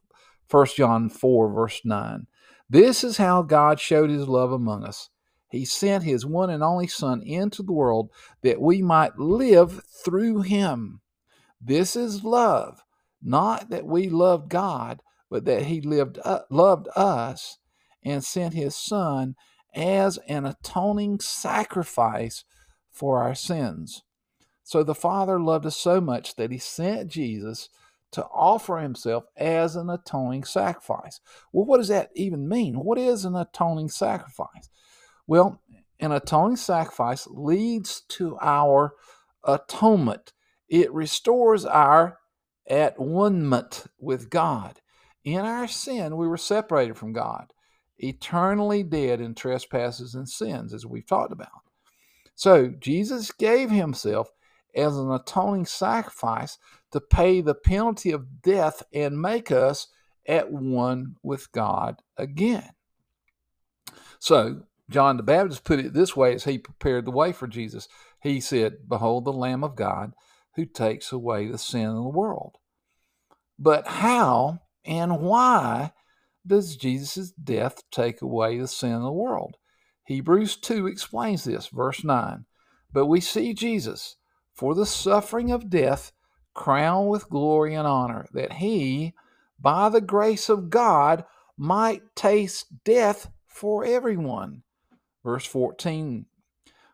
1 0.49 0.67
John 0.77 1.09
4, 1.09 1.53
verse 1.53 1.81
9. 1.83 2.27
This 2.69 3.03
is 3.03 3.17
how 3.17 3.41
God 3.41 3.79
showed 3.79 4.09
his 4.09 4.27
love 4.27 4.51
among 4.53 4.85
us. 4.85 5.09
He 5.49 5.65
sent 5.65 6.05
his 6.05 6.25
one 6.25 6.49
and 6.49 6.63
only 6.63 6.87
Son 6.87 7.21
into 7.21 7.61
the 7.61 7.73
world 7.73 8.09
that 8.41 8.61
we 8.61 8.81
might 8.81 9.19
live 9.19 9.83
through 9.83 10.43
him. 10.43 11.01
This 11.59 11.97
is 11.97 12.23
love, 12.23 12.83
not 13.21 13.69
that 13.69 13.85
we 13.85 14.07
loved 14.07 14.49
God, 14.49 15.01
but 15.29 15.43
that 15.43 15.63
he 15.63 15.81
lived, 15.81 16.19
uh, 16.23 16.39
loved 16.49 16.87
us 16.95 17.57
and 18.03 18.23
sent 18.23 18.53
his 18.53 18.77
Son 18.77 19.35
as 19.73 20.17
an 20.27 20.45
atoning 20.45 21.19
sacrifice 21.19 22.43
for 22.91 23.21
our 23.21 23.35
sins. 23.35 24.03
So 24.63 24.83
the 24.83 24.95
Father 24.95 25.39
loved 25.39 25.65
us 25.65 25.77
so 25.77 26.01
much 26.01 26.35
that 26.35 26.51
he 26.51 26.57
sent 26.57 27.09
Jesus 27.09 27.69
to 28.11 28.25
offer 28.25 28.79
himself 28.79 29.23
as 29.37 29.75
an 29.75 29.89
atoning 29.89 30.43
sacrifice. 30.43 31.19
Well, 31.51 31.65
what 31.65 31.77
does 31.77 31.87
that 31.87 32.09
even 32.15 32.47
mean? 32.47 32.75
What 32.75 32.97
is 32.97 33.25
an 33.25 33.35
atoning 33.35 33.89
sacrifice? 33.89 34.69
Well, 35.27 35.61
an 35.99 36.11
atoning 36.11 36.57
sacrifice 36.57 37.27
leads 37.27 38.01
to 38.09 38.37
our 38.41 38.93
atonement. 39.45 40.33
It 40.67 40.91
restores 40.93 41.65
our 41.65 42.17
at 42.67 42.99
one 42.99 43.63
with 43.99 44.29
God. 44.29 44.81
In 45.23 45.39
our 45.39 45.67
sin, 45.67 46.17
we 46.17 46.27
were 46.27 46.37
separated 46.37 46.97
from 46.97 47.13
God 47.13 47.53
eternally 48.03 48.83
dead 48.83 49.21
in 49.21 49.35
trespasses 49.35 50.15
and 50.15 50.27
sins, 50.27 50.73
as 50.73 50.85
we've 50.85 51.05
talked 51.05 51.31
about. 51.31 51.49
So 52.35 52.69
Jesus 52.69 53.31
gave 53.31 53.69
himself 53.69 54.31
as 54.75 54.97
an 54.97 55.11
atoning 55.11 55.65
sacrifice 55.65 56.57
to 56.91 56.99
pay 56.99 57.41
the 57.41 57.55
penalty 57.55 58.11
of 58.11 58.41
death 58.41 58.83
and 58.93 59.21
make 59.21 59.51
us 59.51 59.87
at 60.27 60.51
one 60.51 61.15
with 61.23 61.51
God 61.51 62.01
again. 62.17 62.69
So 64.19 64.63
John 64.89 65.17
the 65.17 65.23
Baptist 65.23 65.63
put 65.63 65.79
it 65.79 65.93
this 65.93 66.15
way 66.15 66.33
as 66.33 66.43
he 66.43 66.57
prepared 66.57 67.05
the 67.05 67.11
way 67.11 67.31
for 67.31 67.47
Jesus. 67.47 67.87
He 68.21 68.39
said, 68.39 68.87
Behold 68.87 69.25
the 69.25 69.33
Lamb 69.33 69.63
of 69.63 69.75
God 69.75 70.13
who 70.55 70.65
takes 70.65 71.11
away 71.11 71.47
the 71.47 71.57
sin 71.57 71.87
of 71.87 71.95
the 71.95 72.01
world. 72.01 72.57
But 73.57 73.87
how 73.87 74.59
and 74.83 75.21
why 75.21 75.93
does 76.45 76.75
Jesus' 76.75 77.31
death 77.31 77.83
take 77.91 78.21
away 78.21 78.57
the 78.57 78.67
sin 78.67 78.93
of 78.93 79.03
the 79.03 79.11
world? 79.11 79.57
Hebrews 80.05 80.57
2 80.57 80.87
explains 80.87 81.43
this, 81.43 81.67
verse 81.67 82.03
9. 82.03 82.45
But 82.91 83.05
we 83.05 83.21
see 83.21 83.53
Jesus, 83.53 84.17
for 84.53 84.75
the 84.75 84.85
suffering 84.85 85.51
of 85.51 85.69
death, 85.69 86.11
crowned 86.53 87.09
with 87.09 87.29
glory 87.29 87.75
and 87.75 87.87
honor, 87.87 88.27
that 88.33 88.53
he, 88.53 89.13
by 89.59 89.89
the 89.89 90.01
grace 90.01 90.49
of 90.49 90.69
God, 90.69 91.23
might 91.57 92.01
taste 92.15 92.83
death 92.83 93.29
for 93.47 93.85
everyone. 93.85 94.63
Verse 95.23 95.45
14 95.45 96.25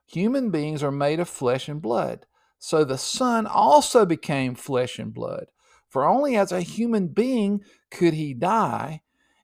Human 0.08 0.52
beings 0.52 0.84
are 0.84 0.92
made 0.92 1.20
of 1.20 1.28
flesh 1.28 1.68
and 1.68 1.82
blood, 1.82 2.26
so 2.60 2.84
the 2.84 2.98
Son 2.98 3.46
also 3.46 4.06
became 4.06 4.56
flesh 4.56 5.00
and 5.00 5.14
blood. 5.14 5.48
For 5.90 6.06
only 6.06 6.36
as 6.36 6.52
a 6.52 6.62
human 6.62 7.08
being 7.08 7.64
could 7.90 8.14
he 8.14 8.34
die, 8.34 9.02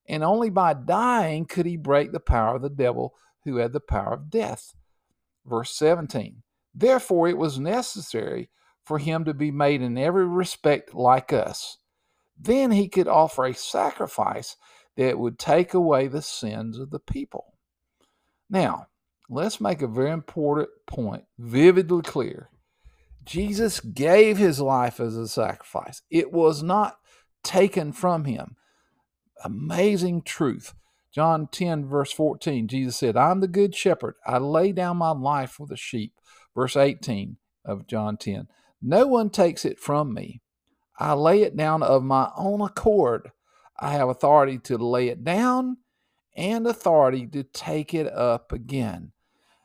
and 0.07 0.23
only 0.23 0.49
by 0.49 0.73
dying 0.73 1.45
could 1.45 1.65
he 1.65 1.77
break 1.77 2.11
the 2.11 2.19
power 2.19 2.55
of 2.55 2.61
the 2.61 2.69
devil 2.69 3.13
who 3.43 3.57
had 3.57 3.73
the 3.73 3.79
power 3.79 4.13
of 4.13 4.29
death. 4.29 4.73
Verse 5.45 5.71
17 5.75 6.43
Therefore 6.73 7.27
it 7.27 7.37
was 7.37 7.59
necessary 7.59 8.49
for 8.83 8.97
him 8.97 9.23
to 9.25 9.33
be 9.33 9.51
made 9.51 9.81
in 9.81 9.97
every 9.97 10.27
respect 10.27 10.93
like 10.93 11.31
us. 11.31 11.77
Then 12.37 12.71
he 12.71 12.89
could 12.89 13.07
offer 13.07 13.45
a 13.45 13.53
sacrifice 13.53 14.57
that 14.97 15.19
would 15.19 15.39
take 15.39 15.73
away 15.73 16.07
the 16.07 16.21
sins 16.21 16.77
of 16.77 16.89
the 16.89 16.99
people. 16.99 17.53
Now, 18.49 18.87
let's 19.29 19.61
make 19.61 19.81
a 19.81 19.87
very 19.87 20.11
important 20.11 20.69
point 20.85 21.23
vividly 21.37 22.01
clear. 22.01 22.49
Jesus 23.23 23.79
gave 23.79 24.37
his 24.37 24.59
life 24.59 24.99
as 24.99 25.15
a 25.15 25.27
sacrifice, 25.27 26.01
it 26.09 26.31
was 26.31 26.61
not 26.61 26.97
taken 27.43 27.93
from 27.93 28.25
him 28.25 28.55
amazing 29.43 30.23
truth. 30.23 30.73
John 31.13 31.47
10, 31.51 31.85
verse 31.85 32.11
14, 32.11 32.67
Jesus 32.67 32.97
said, 32.97 33.15
I'm 33.15 33.39
the 33.39 33.47
good 33.47 33.75
shepherd. 33.75 34.15
I 34.25 34.39
lay 34.39 34.71
down 34.71 34.97
my 34.97 35.11
life 35.11 35.51
for 35.51 35.67
the 35.67 35.77
sheep. 35.77 36.13
Verse 36.55 36.75
18 36.75 37.37
of 37.65 37.87
John 37.87 38.17
10, 38.17 38.47
no 38.81 39.07
one 39.07 39.29
takes 39.29 39.65
it 39.65 39.79
from 39.79 40.13
me. 40.13 40.41
I 40.99 41.13
lay 41.13 41.41
it 41.41 41.55
down 41.55 41.83
of 41.83 42.03
my 42.03 42.29
own 42.35 42.61
accord. 42.61 43.31
I 43.79 43.93
have 43.93 44.09
authority 44.09 44.57
to 44.59 44.77
lay 44.77 45.07
it 45.07 45.23
down 45.23 45.77
and 46.35 46.65
authority 46.67 47.27
to 47.27 47.43
take 47.43 47.93
it 47.93 48.07
up 48.07 48.51
again. 48.51 49.11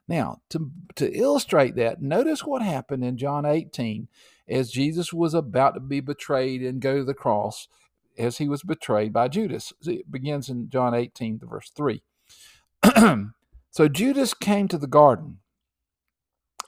Now, 0.07 0.41
to, 0.51 0.71
to 0.97 1.13
illustrate 1.13 1.77
that, 1.77 2.01
notice 2.01 2.45
what 2.45 2.63
happened 2.63 3.05
in 3.05 3.19
John 3.19 3.45
18 3.45 4.09
as 4.49 4.71
Jesus 4.71 5.13
was 5.13 5.35
about 5.35 5.75
to 5.75 5.81
be 5.81 6.01
betrayed 6.01 6.63
and 6.63 6.81
go 6.81 6.99
to 6.99 7.05
the 7.05 7.15
cross 7.15 7.69
as 8.19 8.39
he 8.39 8.49
was 8.49 8.63
betrayed 8.63 9.13
by 9.13 9.29
Judas. 9.29 9.73
It 9.83 10.11
begins 10.11 10.49
in 10.49 10.69
John 10.69 10.95
18, 10.95 11.41
verse 11.45 11.71
3. 11.77 12.03
so 13.71 13.89
Judas 13.89 14.35
came 14.35 14.69
to 14.69 14.79
the 14.79 14.87
garden 14.87 15.39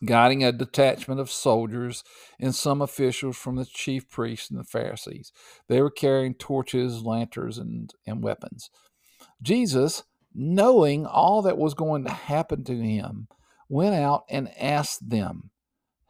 guiding 0.04 0.42
a 0.42 0.52
detachment 0.52 1.20
of 1.20 1.30
soldiers 1.30 2.02
and 2.38 2.54
some 2.54 2.80
officials 2.80 3.36
from 3.36 3.56
the 3.56 3.66
chief 3.66 4.08
priests 4.08 4.50
and 4.50 4.58
the 4.58 4.64
Pharisees. 4.64 5.32
They 5.68 5.82
were 5.82 5.90
carrying 5.90 6.34
torches, 6.34 7.02
lanterns, 7.02 7.58
and, 7.58 7.92
and 8.06 8.22
weapons. 8.22 8.70
Jesus, 9.42 10.04
knowing 10.34 11.06
all 11.06 11.42
that 11.42 11.58
was 11.58 11.74
going 11.74 12.04
to 12.04 12.10
happen 12.10 12.64
to 12.64 12.76
him, 12.76 13.28
went 13.68 13.94
out 13.94 14.24
and 14.28 14.50
asked 14.58 15.10
them, 15.10 15.50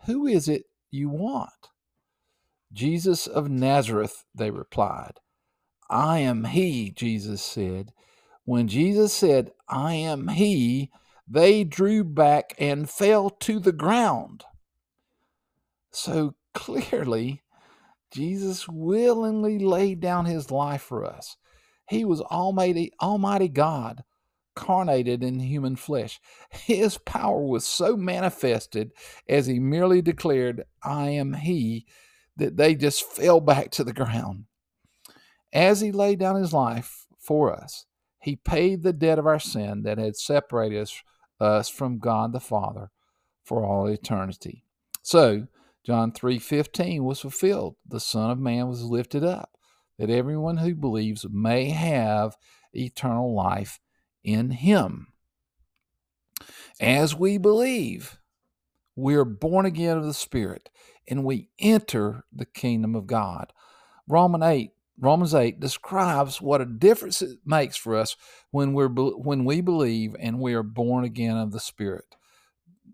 Who 0.06 0.26
is 0.26 0.48
it 0.48 0.64
you 0.90 1.08
want? 1.08 1.50
Jesus 2.72 3.26
of 3.26 3.50
Nazareth, 3.50 4.24
they 4.34 4.50
replied. 4.50 5.14
I 5.90 6.20
am 6.20 6.44
he, 6.44 6.90
Jesus 6.90 7.42
said. 7.42 7.92
When 8.44 8.68
Jesus 8.68 9.12
said, 9.12 9.50
I 9.68 9.94
am 9.94 10.28
he, 10.28 10.90
they 11.28 11.64
drew 11.64 12.04
back 12.04 12.54
and 12.58 12.88
fell 12.88 13.28
to 13.30 13.58
the 13.58 13.72
ground. 13.72 14.44
So 15.92 16.34
clearly, 16.54 17.42
Jesus 18.12 18.68
willingly 18.68 19.58
laid 19.58 20.00
down 20.00 20.26
his 20.26 20.50
life 20.50 20.82
for 20.82 21.04
us. 21.04 21.36
He 21.88 22.04
was 22.04 22.20
Almighty, 22.20 22.92
Almighty 23.02 23.48
God, 23.48 24.04
carnated 24.54 25.24
in 25.24 25.40
human 25.40 25.74
flesh. 25.74 26.20
His 26.50 26.98
power 26.98 27.44
was 27.44 27.66
so 27.66 27.96
manifested 27.96 28.92
as 29.28 29.46
he 29.46 29.58
merely 29.58 30.02
declared, 30.02 30.64
I 30.84 31.10
am 31.10 31.34
He, 31.34 31.86
that 32.36 32.56
they 32.56 32.74
just 32.74 33.04
fell 33.04 33.40
back 33.40 33.70
to 33.72 33.84
the 33.84 33.92
ground. 33.92 34.44
As 35.52 35.80
he 35.80 35.92
laid 35.92 36.18
down 36.18 36.36
his 36.36 36.52
life 36.52 37.06
for 37.18 37.52
us, 37.52 37.86
he 38.20 38.36
paid 38.36 38.82
the 38.82 38.92
debt 38.92 39.18
of 39.18 39.26
our 39.26 39.40
sin 39.40 39.82
that 39.82 39.98
had 39.98 40.16
separated 40.16 40.82
us 40.82 41.02
us 41.40 41.68
from 41.68 41.98
God 41.98 42.32
the 42.32 42.40
Father 42.40 42.90
for 43.42 43.64
all 43.64 43.86
eternity. 43.86 44.64
So, 45.02 45.48
John 45.84 46.12
3:15 46.12 47.04
was 47.04 47.20
fulfilled. 47.20 47.76
The 47.86 48.00
Son 48.00 48.30
of 48.30 48.38
Man 48.38 48.68
was 48.68 48.84
lifted 48.84 49.24
up, 49.24 49.56
that 49.98 50.10
everyone 50.10 50.58
who 50.58 50.74
believes 50.74 51.26
may 51.30 51.70
have 51.70 52.36
eternal 52.74 53.34
life 53.34 53.80
in 54.22 54.50
him. 54.50 55.12
As 56.78 57.14
we 57.14 57.38
believe, 57.38 58.20
we 58.94 59.14
are 59.14 59.24
born 59.24 59.64
again 59.64 59.96
of 59.96 60.04
the 60.04 60.14
Spirit 60.14 60.70
and 61.08 61.24
we 61.24 61.48
enter 61.58 62.24
the 62.32 62.44
kingdom 62.44 62.94
of 62.94 63.06
God. 63.06 63.52
Romans 64.06 64.44
8 64.44 64.72
Romans 65.00 65.34
8 65.34 65.58
describes 65.58 66.42
what 66.42 66.60
a 66.60 66.66
difference 66.66 67.22
it 67.22 67.38
makes 67.44 67.76
for 67.76 67.96
us 67.96 68.16
when 68.50 68.74
we're 68.74 68.88
when 68.88 69.46
we 69.46 69.62
believe 69.62 70.14
and 70.20 70.38
we 70.38 70.52
are 70.52 70.62
born 70.62 71.04
again 71.04 71.38
of 71.38 71.52
the 71.52 71.60
Spirit. 71.60 72.16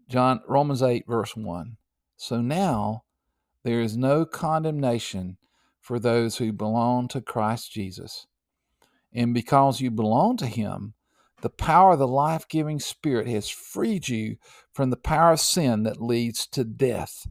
John 0.09 0.41
Romans 0.47 0.83
8 0.83 1.05
verse 1.09 1.35
1. 1.37 1.77
So 2.17 2.41
now 2.41 3.03
there 3.65 3.81
is 3.81 3.97
no 3.97 4.25
condemnation 4.25 5.37
for 5.81 5.99
those 5.99 6.37
who 6.37 6.53
belong 6.53 7.09
to 7.09 7.21
Christ 7.21 7.73
Jesus. 7.73 8.27
And 9.13 9.35
because 9.35 9.81
you 9.81 9.91
belong 9.91 10.37
to 10.37 10.47
him, 10.47 10.95
the 11.43 11.51
power 11.51 11.93
of 11.95 11.99
the 11.99 12.09
life-giving 12.09 12.81
spirit 12.81 13.27
has 13.27 13.49
freed 13.49 14.09
you 14.09 14.37
from 14.73 14.91
the 14.91 14.97
power 14.97 15.33
of 15.33 15.41
sin 15.41 15.83
that 15.83 16.01
leads 16.01 16.47
to 16.49 16.65
death. 16.65 17.27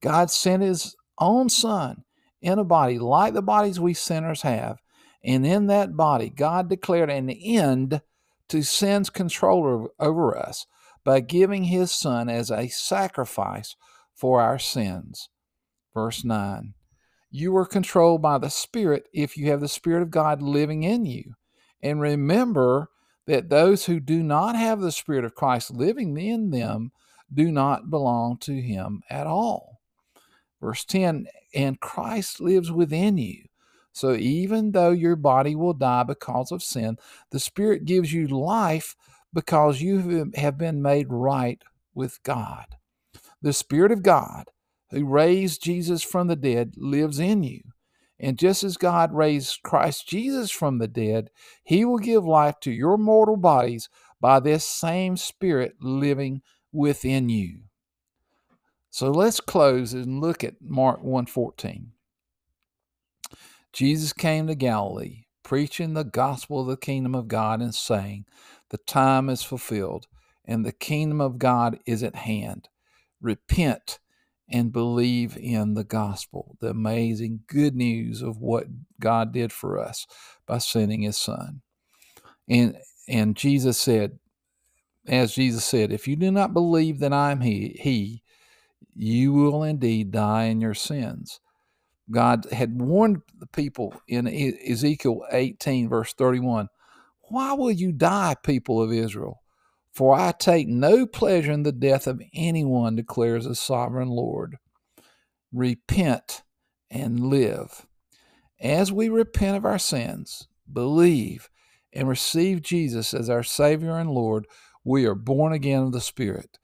God 0.00 0.30
sent 0.30 0.62
his 0.62 0.96
own 1.18 1.48
son 1.48 2.04
in 2.42 2.58
a 2.58 2.64
body 2.64 2.98
like 2.98 3.34
the 3.34 3.42
bodies 3.42 3.80
we 3.80 3.94
sinners 3.94 4.42
have. 4.42 4.78
And 5.24 5.46
in 5.46 5.68
that 5.68 5.96
body, 5.96 6.28
God 6.28 6.68
declared 6.68 7.10
an 7.10 7.30
end 7.30 8.02
to 8.48 8.62
sin's 8.62 9.08
control 9.08 9.88
over 9.98 10.36
us 10.36 10.66
by 11.04 11.20
giving 11.20 11.64
his 11.64 11.90
son 11.92 12.28
as 12.28 12.50
a 12.50 12.68
sacrifice 12.68 13.76
for 14.14 14.40
our 14.40 14.58
sins. 14.58 15.28
Verse 15.94 16.24
9 16.24 16.74
You 17.30 17.56
are 17.56 17.66
controlled 17.66 18.22
by 18.22 18.38
the 18.38 18.50
Spirit 18.50 19.04
if 19.12 19.36
you 19.36 19.50
have 19.50 19.60
the 19.60 19.68
Spirit 19.68 20.02
of 20.02 20.10
God 20.10 20.42
living 20.42 20.82
in 20.82 21.06
you. 21.06 21.34
And 21.82 22.00
remember 22.00 22.90
that 23.26 23.48
those 23.48 23.86
who 23.86 24.00
do 24.00 24.22
not 24.22 24.56
have 24.56 24.80
the 24.80 24.92
Spirit 24.92 25.24
of 25.24 25.34
Christ 25.34 25.70
living 25.70 26.16
in 26.18 26.50
them 26.50 26.92
do 27.32 27.50
not 27.50 27.90
belong 27.90 28.38
to 28.38 28.60
him 28.60 29.02
at 29.08 29.26
all. 29.26 29.71
Verse 30.62 30.84
10 30.84 31.26
And 31.54 31.80
Christ 31.80 32.40
lives 32.40 32.70
within 32.70 33.18
you. 33.18 33.44
So 33.92 34.14
even 34.14 34.72
though 34.72 34.92
your 34.92 35.16
body 35.16 35.54
will 35.54 35.74
die 35.74 36.04
because 36.04 36.50
of 36.50 36.62
sin, 36.62 36.96
the 37.30 37.40
Spirit 37.40 37.84
gives 37.84 38.12
you 38.12 38.26
life 38.26 38.96
because 39.34 39.82
you 39.82 40.30
have 40.36 40.56
been 40.56 40.80
made 40.80 41.08
right 41.10 41.60
with 41.94 42.22
God. 42.22 42.66
The 43.42 43.52
Spirit 43.52 43.92
of 43.92 44.02
God, 44.02 44.44
who 44.90 45.04
raised 45.04 45.62
Jesus 45.62 46.02
from 46.02 46.28
the 46.28 46.36
dead, 46.36 46.74
lives 46.76 47.18
in 47.18 47.42
you. 47.42 47.62
And 48.18 48.38
just 48.38 48.62
as 48.62 48.76
God 48.76 49.12
raised 49.12 49.62
Christ 49.62 50.08
Jesus 50.08 50.50
from 50.50 50.78
the 50.78 50.86
dead, 50.86 51.30
he 51.64 51.84
will 51.84 51.98
give 51.98 52.24
life 52.24 52.60
to 52.60 52.70
your 52.70 52.96
mortal 52.96 53.36
bodies 53.36 53.88
by 54.20 54.38
this 54.38 54.64
same 54.64 55.16
Spirit 55.16 55.74
living 55.80 56.40
within 56.70 57.28
you. 57.28 57.62
So 58.92 59.10
let's 59.10 59.40
close 59.40 59.94
and 59.94 60.20
look 60.20 60.44
at 60.44 60.60
Mark 60.60 61.02
1:14. 61.02 61.92
Jesus 63.72 64.12
came 64.12 64.46
to 64.46 64.54
Galilee, 64.54 65.24
preaching 65.42 65.94
the 65.94 66.04
gospel 66.04 66.60
of 66.60 66.66
the 66.66 66.76
kingdom 66.76 67.14
of 67.14 67.26
God 67.26 67.62
and 67.62 67.74
saying, 67.74 68.26
"The 68.68 68.76
time 68.76 69.30
is 69.30 69.42
fulfilled 69.42 70.08
and 70.44 70.62
the 70.66 70.72
kingdom 70.72 71.22
of 71.22 71.38
God 71.38 71.80
is 71.86 72.02
at 72.02 72.16
hand. 72.16 72.68
Repent 73.18 73.98
and 74.46 74.74
believe 74.74 75.38
in 75.38 75.72
the 75.72 75.84
gospel, 75.84 76.58
the 76.60 76.68
amazing 76.68 77.44
good 77.46 77.74
news 77.74 78.20
of 78.20 78.42
what 78.42 78.66
God 79.00 79.32
did 79.32 79.52
for 79.52 79.78
us 79.78 80.06
by 80.44 80.58
sending 80.58 81.00
his 81.00 81.16
son." 81.16 81.62
And 82.46 82.76
and 83.08 83.36
Jesus 83.36 83.78
said, 83.78 84.18
as 85.06 85.34
Jesus 85.34 85.64
said, 85.64 85.92
if 85.92 86.06
you 86.06 86.14
do 86.14 86.30
not 86.30 86.52
believe 86.52 86.98
that 86.98 87.14
I 87.14 87.32
am 87.32 87.40
he, 87.40 87.78
he 87.80 88.21
you 88.94 89.32
will 89.32 89.62
indeed 89.62 90.10
die 90.10 90.44
in 90.44 90.60
your 90.60 90.74
sins. 90.74 91.40
God 92.10 92.46
had 92.52 92.80
warned 92.80 93.22
the 93.38 93.46
people 93.46 93.94
in 94.06 94.26
Ezekiel 94.26 95.24
18, 95.30 95.88
verse 95.88 96.12
31 96.12 96.68
Why 97.22 97.52
will 97.54 97.70
you 97.70 97.92
die, 97.92 98.36
people 98.42 98.82
of 98.82 98.92
Israel? 98.92 99.42
For 99.94 100.14
I 100.14 100.32
take 100.32 100.68
no 100.68 101.06
pleasure 101.06 101.52
in 101.52 101.64
the 101.64 101.72
death 101.72 102.06
of 102.06 102.22
anyone, 102.34 102.96
declares 102.96 103.44
the 103.44 103.54
sovereign 103.54 104.08
Lord. 104.08 104.56
Repent 105.52 106.42
and 106.90 107.20
live. 107.20 107.86
As 108.60 108.92
we 108.92 109.08
repent 109.08 109.56
of 109.56 109.64
our 109.66 109.78
sins, 109.78 110.48
believe, 110.72 111.50
and 111.92 112.08
receive 112.08 112.62
Jesus 112.62 113.12
as 113.12 113.28
our 113.28 113.42
Savior 113.42 113.98
and 113.98 114.10
Lord, 114.10 114.46
we 114.84 115.04
are 115.04 115.14
born 115.14 115.52
again 115.52 115.82
of 115.82 115.92
the 115.92 116.00
Spirit. 116.00 116.58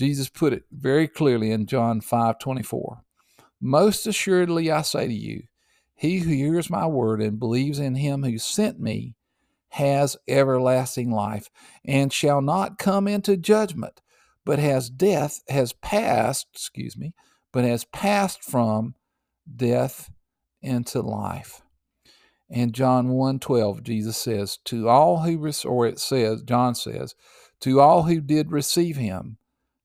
Jesus 0.00 0.30
put 0.30 0.54
it 0.54 0.64
very 0.72 1.06
clearly 1.06 1.50
in 1.50 1.66
John 1.66 2.00
5 2.00 2.38
24. 2.38 3.02
Most 3.60 4.06
assuredly 4.06 4.70
I 4.70 4.80
say 4.80 5.06
to 5.06 5.12
you, 5.12 5.42
he 5.94 6.20
who 6.20 6.30
hears 6.30 6.70
my 6.70 6.86
word 6.86 7.20
and 7.20 7.38
believes 7.38 7.78
in 7.78 7.96
him 7.96 8.22
who 8.22 8.38
sent 8.38 8.80
me 8.80 9.14
has 9.72 10.16
everlasting 10.26 11.10
life 11.10 11.50
and 11.84 12.10
shall 12.14 12.40
not 12.40 12.78
come 12.78 13.06
into 13.06 13.36
judgment, 13.36 14.00
but 14.46 14.58
has 14.58 14.88
death, 14.88 15.42
has 15.50 15.74
passed, 15.74 16.46
excuse 16.54 16.96
me, 16.96 17.12
but 17.52 17.64
has 17.64 17.84
passed 17.84 18.42
from 18.42 18.94
death 19.54 20.10
into 20.62 21.02
life. 21.02 21.60
And 22.48 22.72
John 22.72 23.08
1:12 23.08 23.82
Jesus 23.82 24.16
says, 24.16 24.56
"To 24.64 24.88
all 24.88 25.18
who 25.24 25.52
or 25.66 25.86
it 25.86 25.98
says 25.98 26.42
John 26.42 26.74
says, 26.74 27.14
to 27.60 27.80
all 27.80 28.04
who 28.04 28.22
did 28.22 28.50
receive 28.50 28.96
him, 28.96 29.36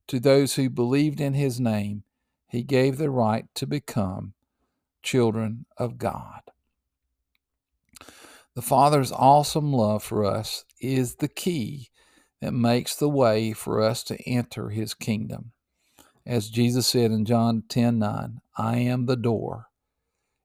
to 0.07 0.19
those 0.19 0.55
who 0.55 0.69
believed 0.69 1.19
in 1.19 1.33
his 1.33 1.59
name, 1.59 2.03
he 2.47 2.63
gave 2.63 2.97
the 2.97 3.09
right 3.09 3.45
to 3.55 3.65
become 3.65 4.33
children 5.03 5.65
of 5.77 5.97
God. 5.97 6.41
The 8.55 8.61
Father's 8.61 9.11
awesome 9.11 9.73
love 9.73 10.03
for 10.03 10.23
us 10.23 10.63
is 10.79 11.15
the 11.15 11.27
key 11.27 11.89
that 12.41 12.53
makes 12.53 12.95
the 12.95 13.09
way 13.09 13.53
for 13.53 13.81
us 13.81 14.03
to 14.03 14.17
enter 14.29 14.69
his 14.69 14.93
kingdom. 14.93 15.51
As 16.25 16.49
Jesus 16.49 16.87
said 16.87 17.11
in 17.11 17.25
John 17.25 17.63
10 17.67 17.99
9, 17.99 18.41
I 18.57 18.77
am 18.77 19.05
the 19.05 19.15
door. 19.15 19.67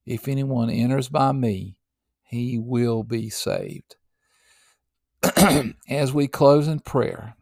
If 0.05 0.29
anyone 0.29 0.71
enters 0.71 1.09
by 1.09 1.33
me, 1.33 1.77
he 2.23 2.59
will 2.59 3.03
be 3.03 3.31
saved. 3.31 3.97
As 5.89 6.13
we 6.13 6.27
close 6.27 6.69
in 6.69 6.81
prayer, 6.81 7.37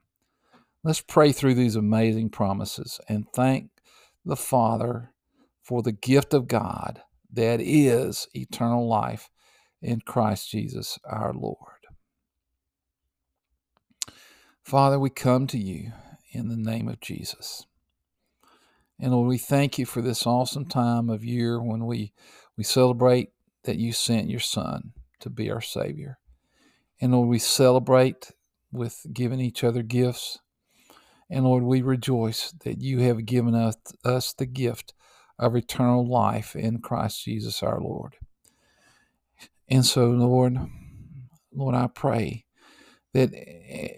let's 0.89 1.03
pray 1.03 1.33
through 1.33 1.53
these 1.53 1.77
amazing 1.77 2.31
promises 2.31 2.99
and 3.11 3.29
thank 3.35 3.69
the 4.25 4.35
Father 4.35 5.13
for 5.63 5.83
the 5.83 5.93
gift 5.93 6.33
of 6.33 6.49
God 6.49 7.03
that 7.31 7.61
is 7.61 8.27
eternal 8.33 8.89
life 8.89 9.29
in 9.83 10.01
Christ 10.01 10.51
Jesus 10.51 10.99
our 11.05 11.35
Lord. 11.35 11.59
Father, 14.63 14.99
we 14.99 15.11
come 15.11 15.47
to 15.49 15.59
you 15.59 15.93
in 16.33 16.49
the 16.49 16.57
name 16.57 16.89
of 16.89 17.01
Jesus. 17.01 17.67
And 18.99 19.13
Lord, 19.13 19.29
we 19.29 19.37
thank 19.37 19.79
you 19.79 19.85
for 19.85 20.01
this 20.01 20.27
awesome 20.27 20.65
time 20.65 21.11
of 21.11 21.23
year 21.23 21.63
when 21.63 21.85
we, 21.85 22.15
we 22.57 22.65
celebrate 22.65 23.29
that 23.65 23.77
you 23.77 23.93
sent 23.93 24.31
your 24.31 24.41
Son 24.41 24.93
to 25.21 25.29
be 25.29 25.51
our 25.51 25.61
Savior. 25.61 26.19
And 26.99 27.13
Lord, 27.13 27.29
we 27.29 27.39
celebrate 27.39 28.31
with 28.73 29.05
giving 29.13 29.39
each 29.39 29.63
other 29.63 29.83
gifts. 29.83 30.39
And 31.31 31.45
Lord, 31.45 31.63
we 31.63 31.83
rejoice 31.83 32.53
that 32.65 32.81
you 32.81 33.01
have 33.01 33.27
given 33.27 33.55
us, 33.55 33.77
us 34.05 34.33
the 34.33 34.47
gift 34.47 34.95
of 35.39 35.55
eternal 35.55 36.09
life 36.09 36.57
in 36.57 36.81
Christ 36.81 37.25
Jesus 37.25 37.63
our 37.63 37.81
Lord. 37.81 38.17
And 39.69 39.85
so, 39.85 40.07
Lord, 40.07 40.59
Lord, 41.53 41.75
I 41.75 41.89
pray 41.89 42.47
that 43.13 43.31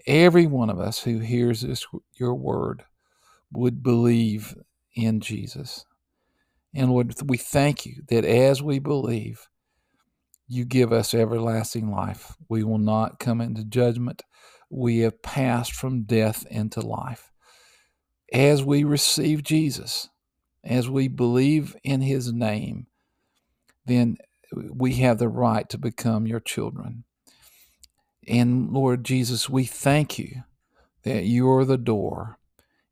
every 0.05 0.45
one 0.45 0.69
of 0.69 0.79
us 0.79 1.03
who 1.03 1.19
hears 1.19 1.61
this 1.61 1.85
your 2.15 2.35
word 2.35 2.83
would 3.51 3.83
believe 3.83 4.55
in 4.95 5.19
Jesus. 5.19 5.85
And 6.73 6.89
Lord, 6.89 7.13
we 7.25 7.37
thank 7.37 7.85
you 7.85 8.03
that 8.09 8.25
as 8.25 8.61
we 8.61 8.79
believe, 8.79 9.47
you 10.47 10.65
give 10.65 10.91
us 10.91 11.13
everlasting 11.13 11.91
life. 11.91 12.35
We 12.49 12.63
will 12.63 12.77
not 12.77 13.19
come 13.19 13.39
into 13.39 13.63
judgment. 13.63 14.21
We 14.71 14.99
have 14.99 15.21
passed 15.21 15.73
from 15.73 16.03
death 16.03 16.45
into 16.49 16.79
life. 16.81 17.29
As 18.31 18.63
we 18.63 18.85
receive 18.85 19.43
Jesus, 19.43 20.09
as 20.63 20.89
we 20.89 21.09
believe 21.09 21.75
in 21.83 22.01
his 22.01 22.31
name, 22.31 22.87
then 23.85 24.17
we 24.53 24.93
have 24.93 25.17
the 25.17 25.27
right 25.27 25.67
to 25.69 25.77
become 25.77 26.25
your 26.25 26.39
children. 26.39 27.03
And 28.27 28.71
Lord 28.71 29.03
Jesus, 29.03 29.49
we 29.49 29.65
thank 29.65 30.17
you 30.17 30.43
that 31.03 31.25
you're 31.25 31.65
the 31.65 31.77
door, 31.77 32.37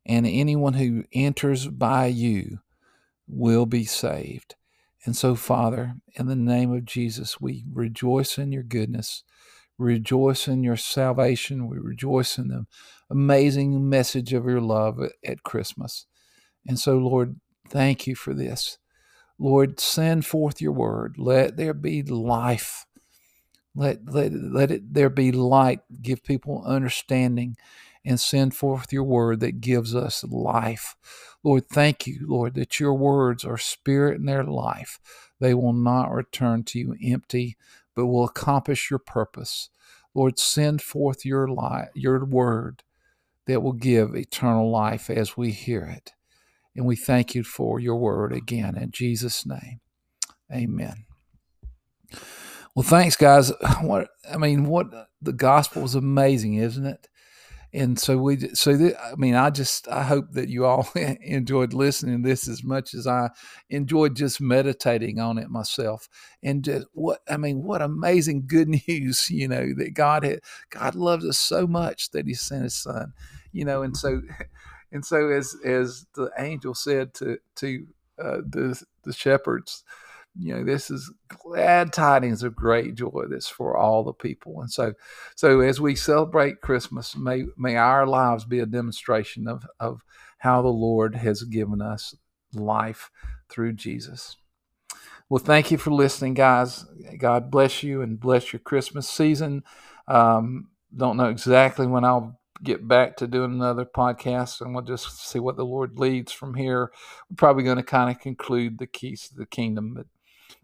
and 0.04 0.26
anyone 0.26 0.74
who 0.74 1.04
enters 1.12 1.68
by 1.68 2.06
you 2.06 2.58
will 3.26 3.66
be 3.66 3.84
saved. 3.84 4.56
And 5.04 5.16
so, 5.16 5.34
Father, 5.34 5.94
in 6.14 6.26
the 6.26 6.36
name 6.36 6.72
of 6.72 6.84
Jesus, 6.84 7.40
we 7.40 7.64
rejoice 7.72 8.36
in 8.36 8.52
your 8.52 8.64
goodness, 8.64 9.22
rejoice 9.80 10.46
in 10.46 10.62
your 10.62 10.76
salvation, 10.76 11.68
we 11.68 11.78
rejoice 11.78 12.38
in 12.38 12.48
the 12.48 12.66
amazing 13.10 13.88
message 13.88 14.32
of 14.32 14.44
your 14.44 14.60
love 14.60 15.00
at 15.24 15.42
Christmas. 15.42 16.06
And 16.66 16.78
so, 16.78 16.98
Lord, 16.98 17.40
thank 17.68 18.06
you 18.06 18.14
for 18.14 18.34
this. 18.34 18.78
Lord, 19.38 19.80
send 19.80 20.26
forth 20.26 20.60
your 20.60 20.72
word. 20.72 21.16
Let 21.16 21.56
there 21.56 21.74
be 21.74 22.02
life. 22.02 22.84
Let, 23.74 24.00
let, 24.12 24.32
let 24.32 24.70
it 24.70 24.92
there 24.92 25.08
be 25.08 25.32
light. 25.32 25.80
Give 26.02 26.22
people 26.22 26.62
understanding 26.66 27.56
and 28.04 28.18
send 28.18 28.54
forth 28.54 28.92
your 28.92 29.04
word 29.04 29.40
that 29.40 29.60
gives 29.60 29.94
us 29.94 30.24
life. 30.24 30.96
Lord, 31.42 31.68
thank 31.68 32.06
you, 32.06 32.26
Lord, 32.26 32.54
that 32.54 32.80
your 32.80 32.94
words 32.94 33.44
are 33.44 33.58
spirit 33.58 34.18
and 34.18 34.28
they're 34.28 34.44
life. 34.44 34.98
They 35.38 35.54
will 35.54 35.72
not 35.72 36.12
return 36.12 36.64
to 36.64 36.78
you 36.78 36.96
empty, 37.02 37.56
but 37.94 38.06
will 38.06 38.24
accomplish 38.24 38.90
your 38.90 38.98
purpose. 38.98 39.68
Lord, 40.14 40.38
send 40.38 40.82
forth 40.82 41.24
your 41.24 41.48
your 41.94 42.24
word 42.24 42.82
that 43.46 43.62
will 43.62 43.72
give 43.72 44.14
eternal 44.14 44.70
life 44.70 45.10
as 45.10 45.36
we 45.36 45.50
hear 45.50 45.82
it. 45.82 46.12
And 46.76 46.86
we 46.86 46.96
thank 46.96 47.34
you 47.34 47.42
for 47.42 47.80
your 47.80 47.96
word 47.96 48.32
again 48.32 48.76
in 48.76 48.90
Jesus' 48.90 49.44
name. 49.44 49.80
Amen. 50.52 51.04
Well, 52.74 52.84
thanks, 52.84 53.16
guys. 53.16 53.52
What 53.82 54.08
I 54.32 54.36
mean, 54.36 54.64
what 54.64 54.86
the 55.20 55.32
gospel 55.32 55.84
is 55.84 55.94
amazing, 55.94 56.54
isn't 56.54 56.86
it? 56.86 57.08
And 57.72 57.98
so 57.98 58.18
we, 58.18 58.36
so 58.54 58.76
th- 58.76 58.96
I 59.00 59.14
mean, 59.16 59.34
I 59.34 59.50
just 59.50 59.86
I 59.86 60.02
hope 60.02 60.32
that 60.32 60.48
you 60.48 60.64
all 60.66 60.88
enjoyed 60.94 61.72
listening 61.72 62.22
to 62.22 62.28
this 62.28 62.48
as 62.48 62.64
much 62.64 62.94
as 62.94 63.06
I 63.06 63.30
enjoyed 63.68 64.16
just 64.16 64.40
meditating 64.40 65.20
on 65.20 65.38
it 65.38 65.50
myself. 65.50 66.08
And 66.42 66.64
just 66.64 66.86
what 66.92 67.20
I 67.28 67.36
mean, 67.36 67.62
what 67.62 67.80
amazing 67.80 68.44
good 68.46 68.68
news, 68.88 69.30
you 69.30 69.46
know, 69.46 69.72
that 69.76 69.94
God 69.94 70.24
had 70.24 70.40
God 70.70 70.94
loves 70.96 71.24
us 71.24 71.38
so 71.38 71.66
much 71.66 72.10
that 72.10 72.26
He 72.26 72.34
sent 72.34 72.64
His 72.64 72.74
Son, 72.74 73.12
you 73.52 73.64
know, 73.64 73.82
and 73.82 73.96
so 73.96 74.20
and 74.92 75.04
so 75.04 75.28
as 75.28 75.54
as 75.64 76.06
the 76.14 76.30
angel 76.38 76.74
said 76.74 77.14
to 77.14 77.38
to 77.56 77.86
uh, 78.18 78.38
the 78.44 78.82
the 79.04 79.12
shepherds, 79.12 79.84
you 80.38 80.54
know, 80.54 80.64
this 80.64 80.90
is 80.90 81.12
glad 81.28 81.92
tidings 81.92 82.42
of 82.42 82.54
great 82.54 82.94
joy. 82.94 83.24
This 83.28 83.48
for 83.48 83.76
all 83.76 84.04
the 84.04 84.12
people, 84.12 84.60
and 84.60 84.70
so 84.70 84.94
so 85.34 85.60
as 85.60 85.80
we 85.80 85.94
celebrate 85.96 86.60
Christmas, 86.60 87.16
may 87.16 87.44
may 87.56 87.76
our 87.76 88.06
lives 88.06 88.44
be 88.44 88.60
a 88.60 88.66
demonstration 88.66 89.48
of 89.48 89.66
of 89.80 90.02
how 90.38 90.62
the 90.62 90.68
Lord 90.68 91.16
has 91.16 91.42
given 91.42 91.82
us 91.82 92.14
life 92.54 93.10
through 93.48 93.74
Jesus. 93.74 94.36
Well, 95.28 95.42
thank 95.42 95.70
you 95.70 95.78
for 95.78 95.90
listening, 95.90 96.34
guys. 96.34 96.84
God 97.18 97.50
bless 97.50 97.82
you 97.82 98.02
and 98.02 98.18
bless 98.18 98.52
your 98.52 98.60
Christmas 98.60 99.08
season. 99.08 99.62
Um, 100.08 100.68
don't 100.96 101.16
know 101.16 101.28
exactly 101.28 101.86
when 101.86 102.04
I'll 102.04 102.40
get 102.62 102.86
back 102.86 103.16
to 103.16 103.26
doing 103.26 103.52
another 103.52 103.84
podcast 103.84 104.60
and 104.60 104.74
we'll 104.74 104.84
just 104.84 105.28
see 105.28 105.38
what 105.38 105.56
the 105.56 105.64
Lord 105.64 105.98
leads 105.98 106.32
from 106.32 106.54
here. 106.54 106.90
We're 107.30 107.36
probably 107.36 107.62
going 107.62 107.76
to 107.76 107.82
kind 107.82 108.10
of 108.10 108.20
conclude 108.20 108.78
the 108.78 108.86
keys 108.86 109.28
to 109.28 109.36
the 109.36 109.46
kingdom. 109.46 109.94
But 109.94 110.06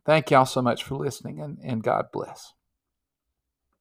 thank 0.07 0.31
y'all 0.31 0.47
so 0.47 0.62
much 0.62 0.85
for 0.85 0.95
listening 0.95 1.40
and, 1.40 1.59
and 1.62 1.83
God 1.83 2.07
bless. 2.12 2.55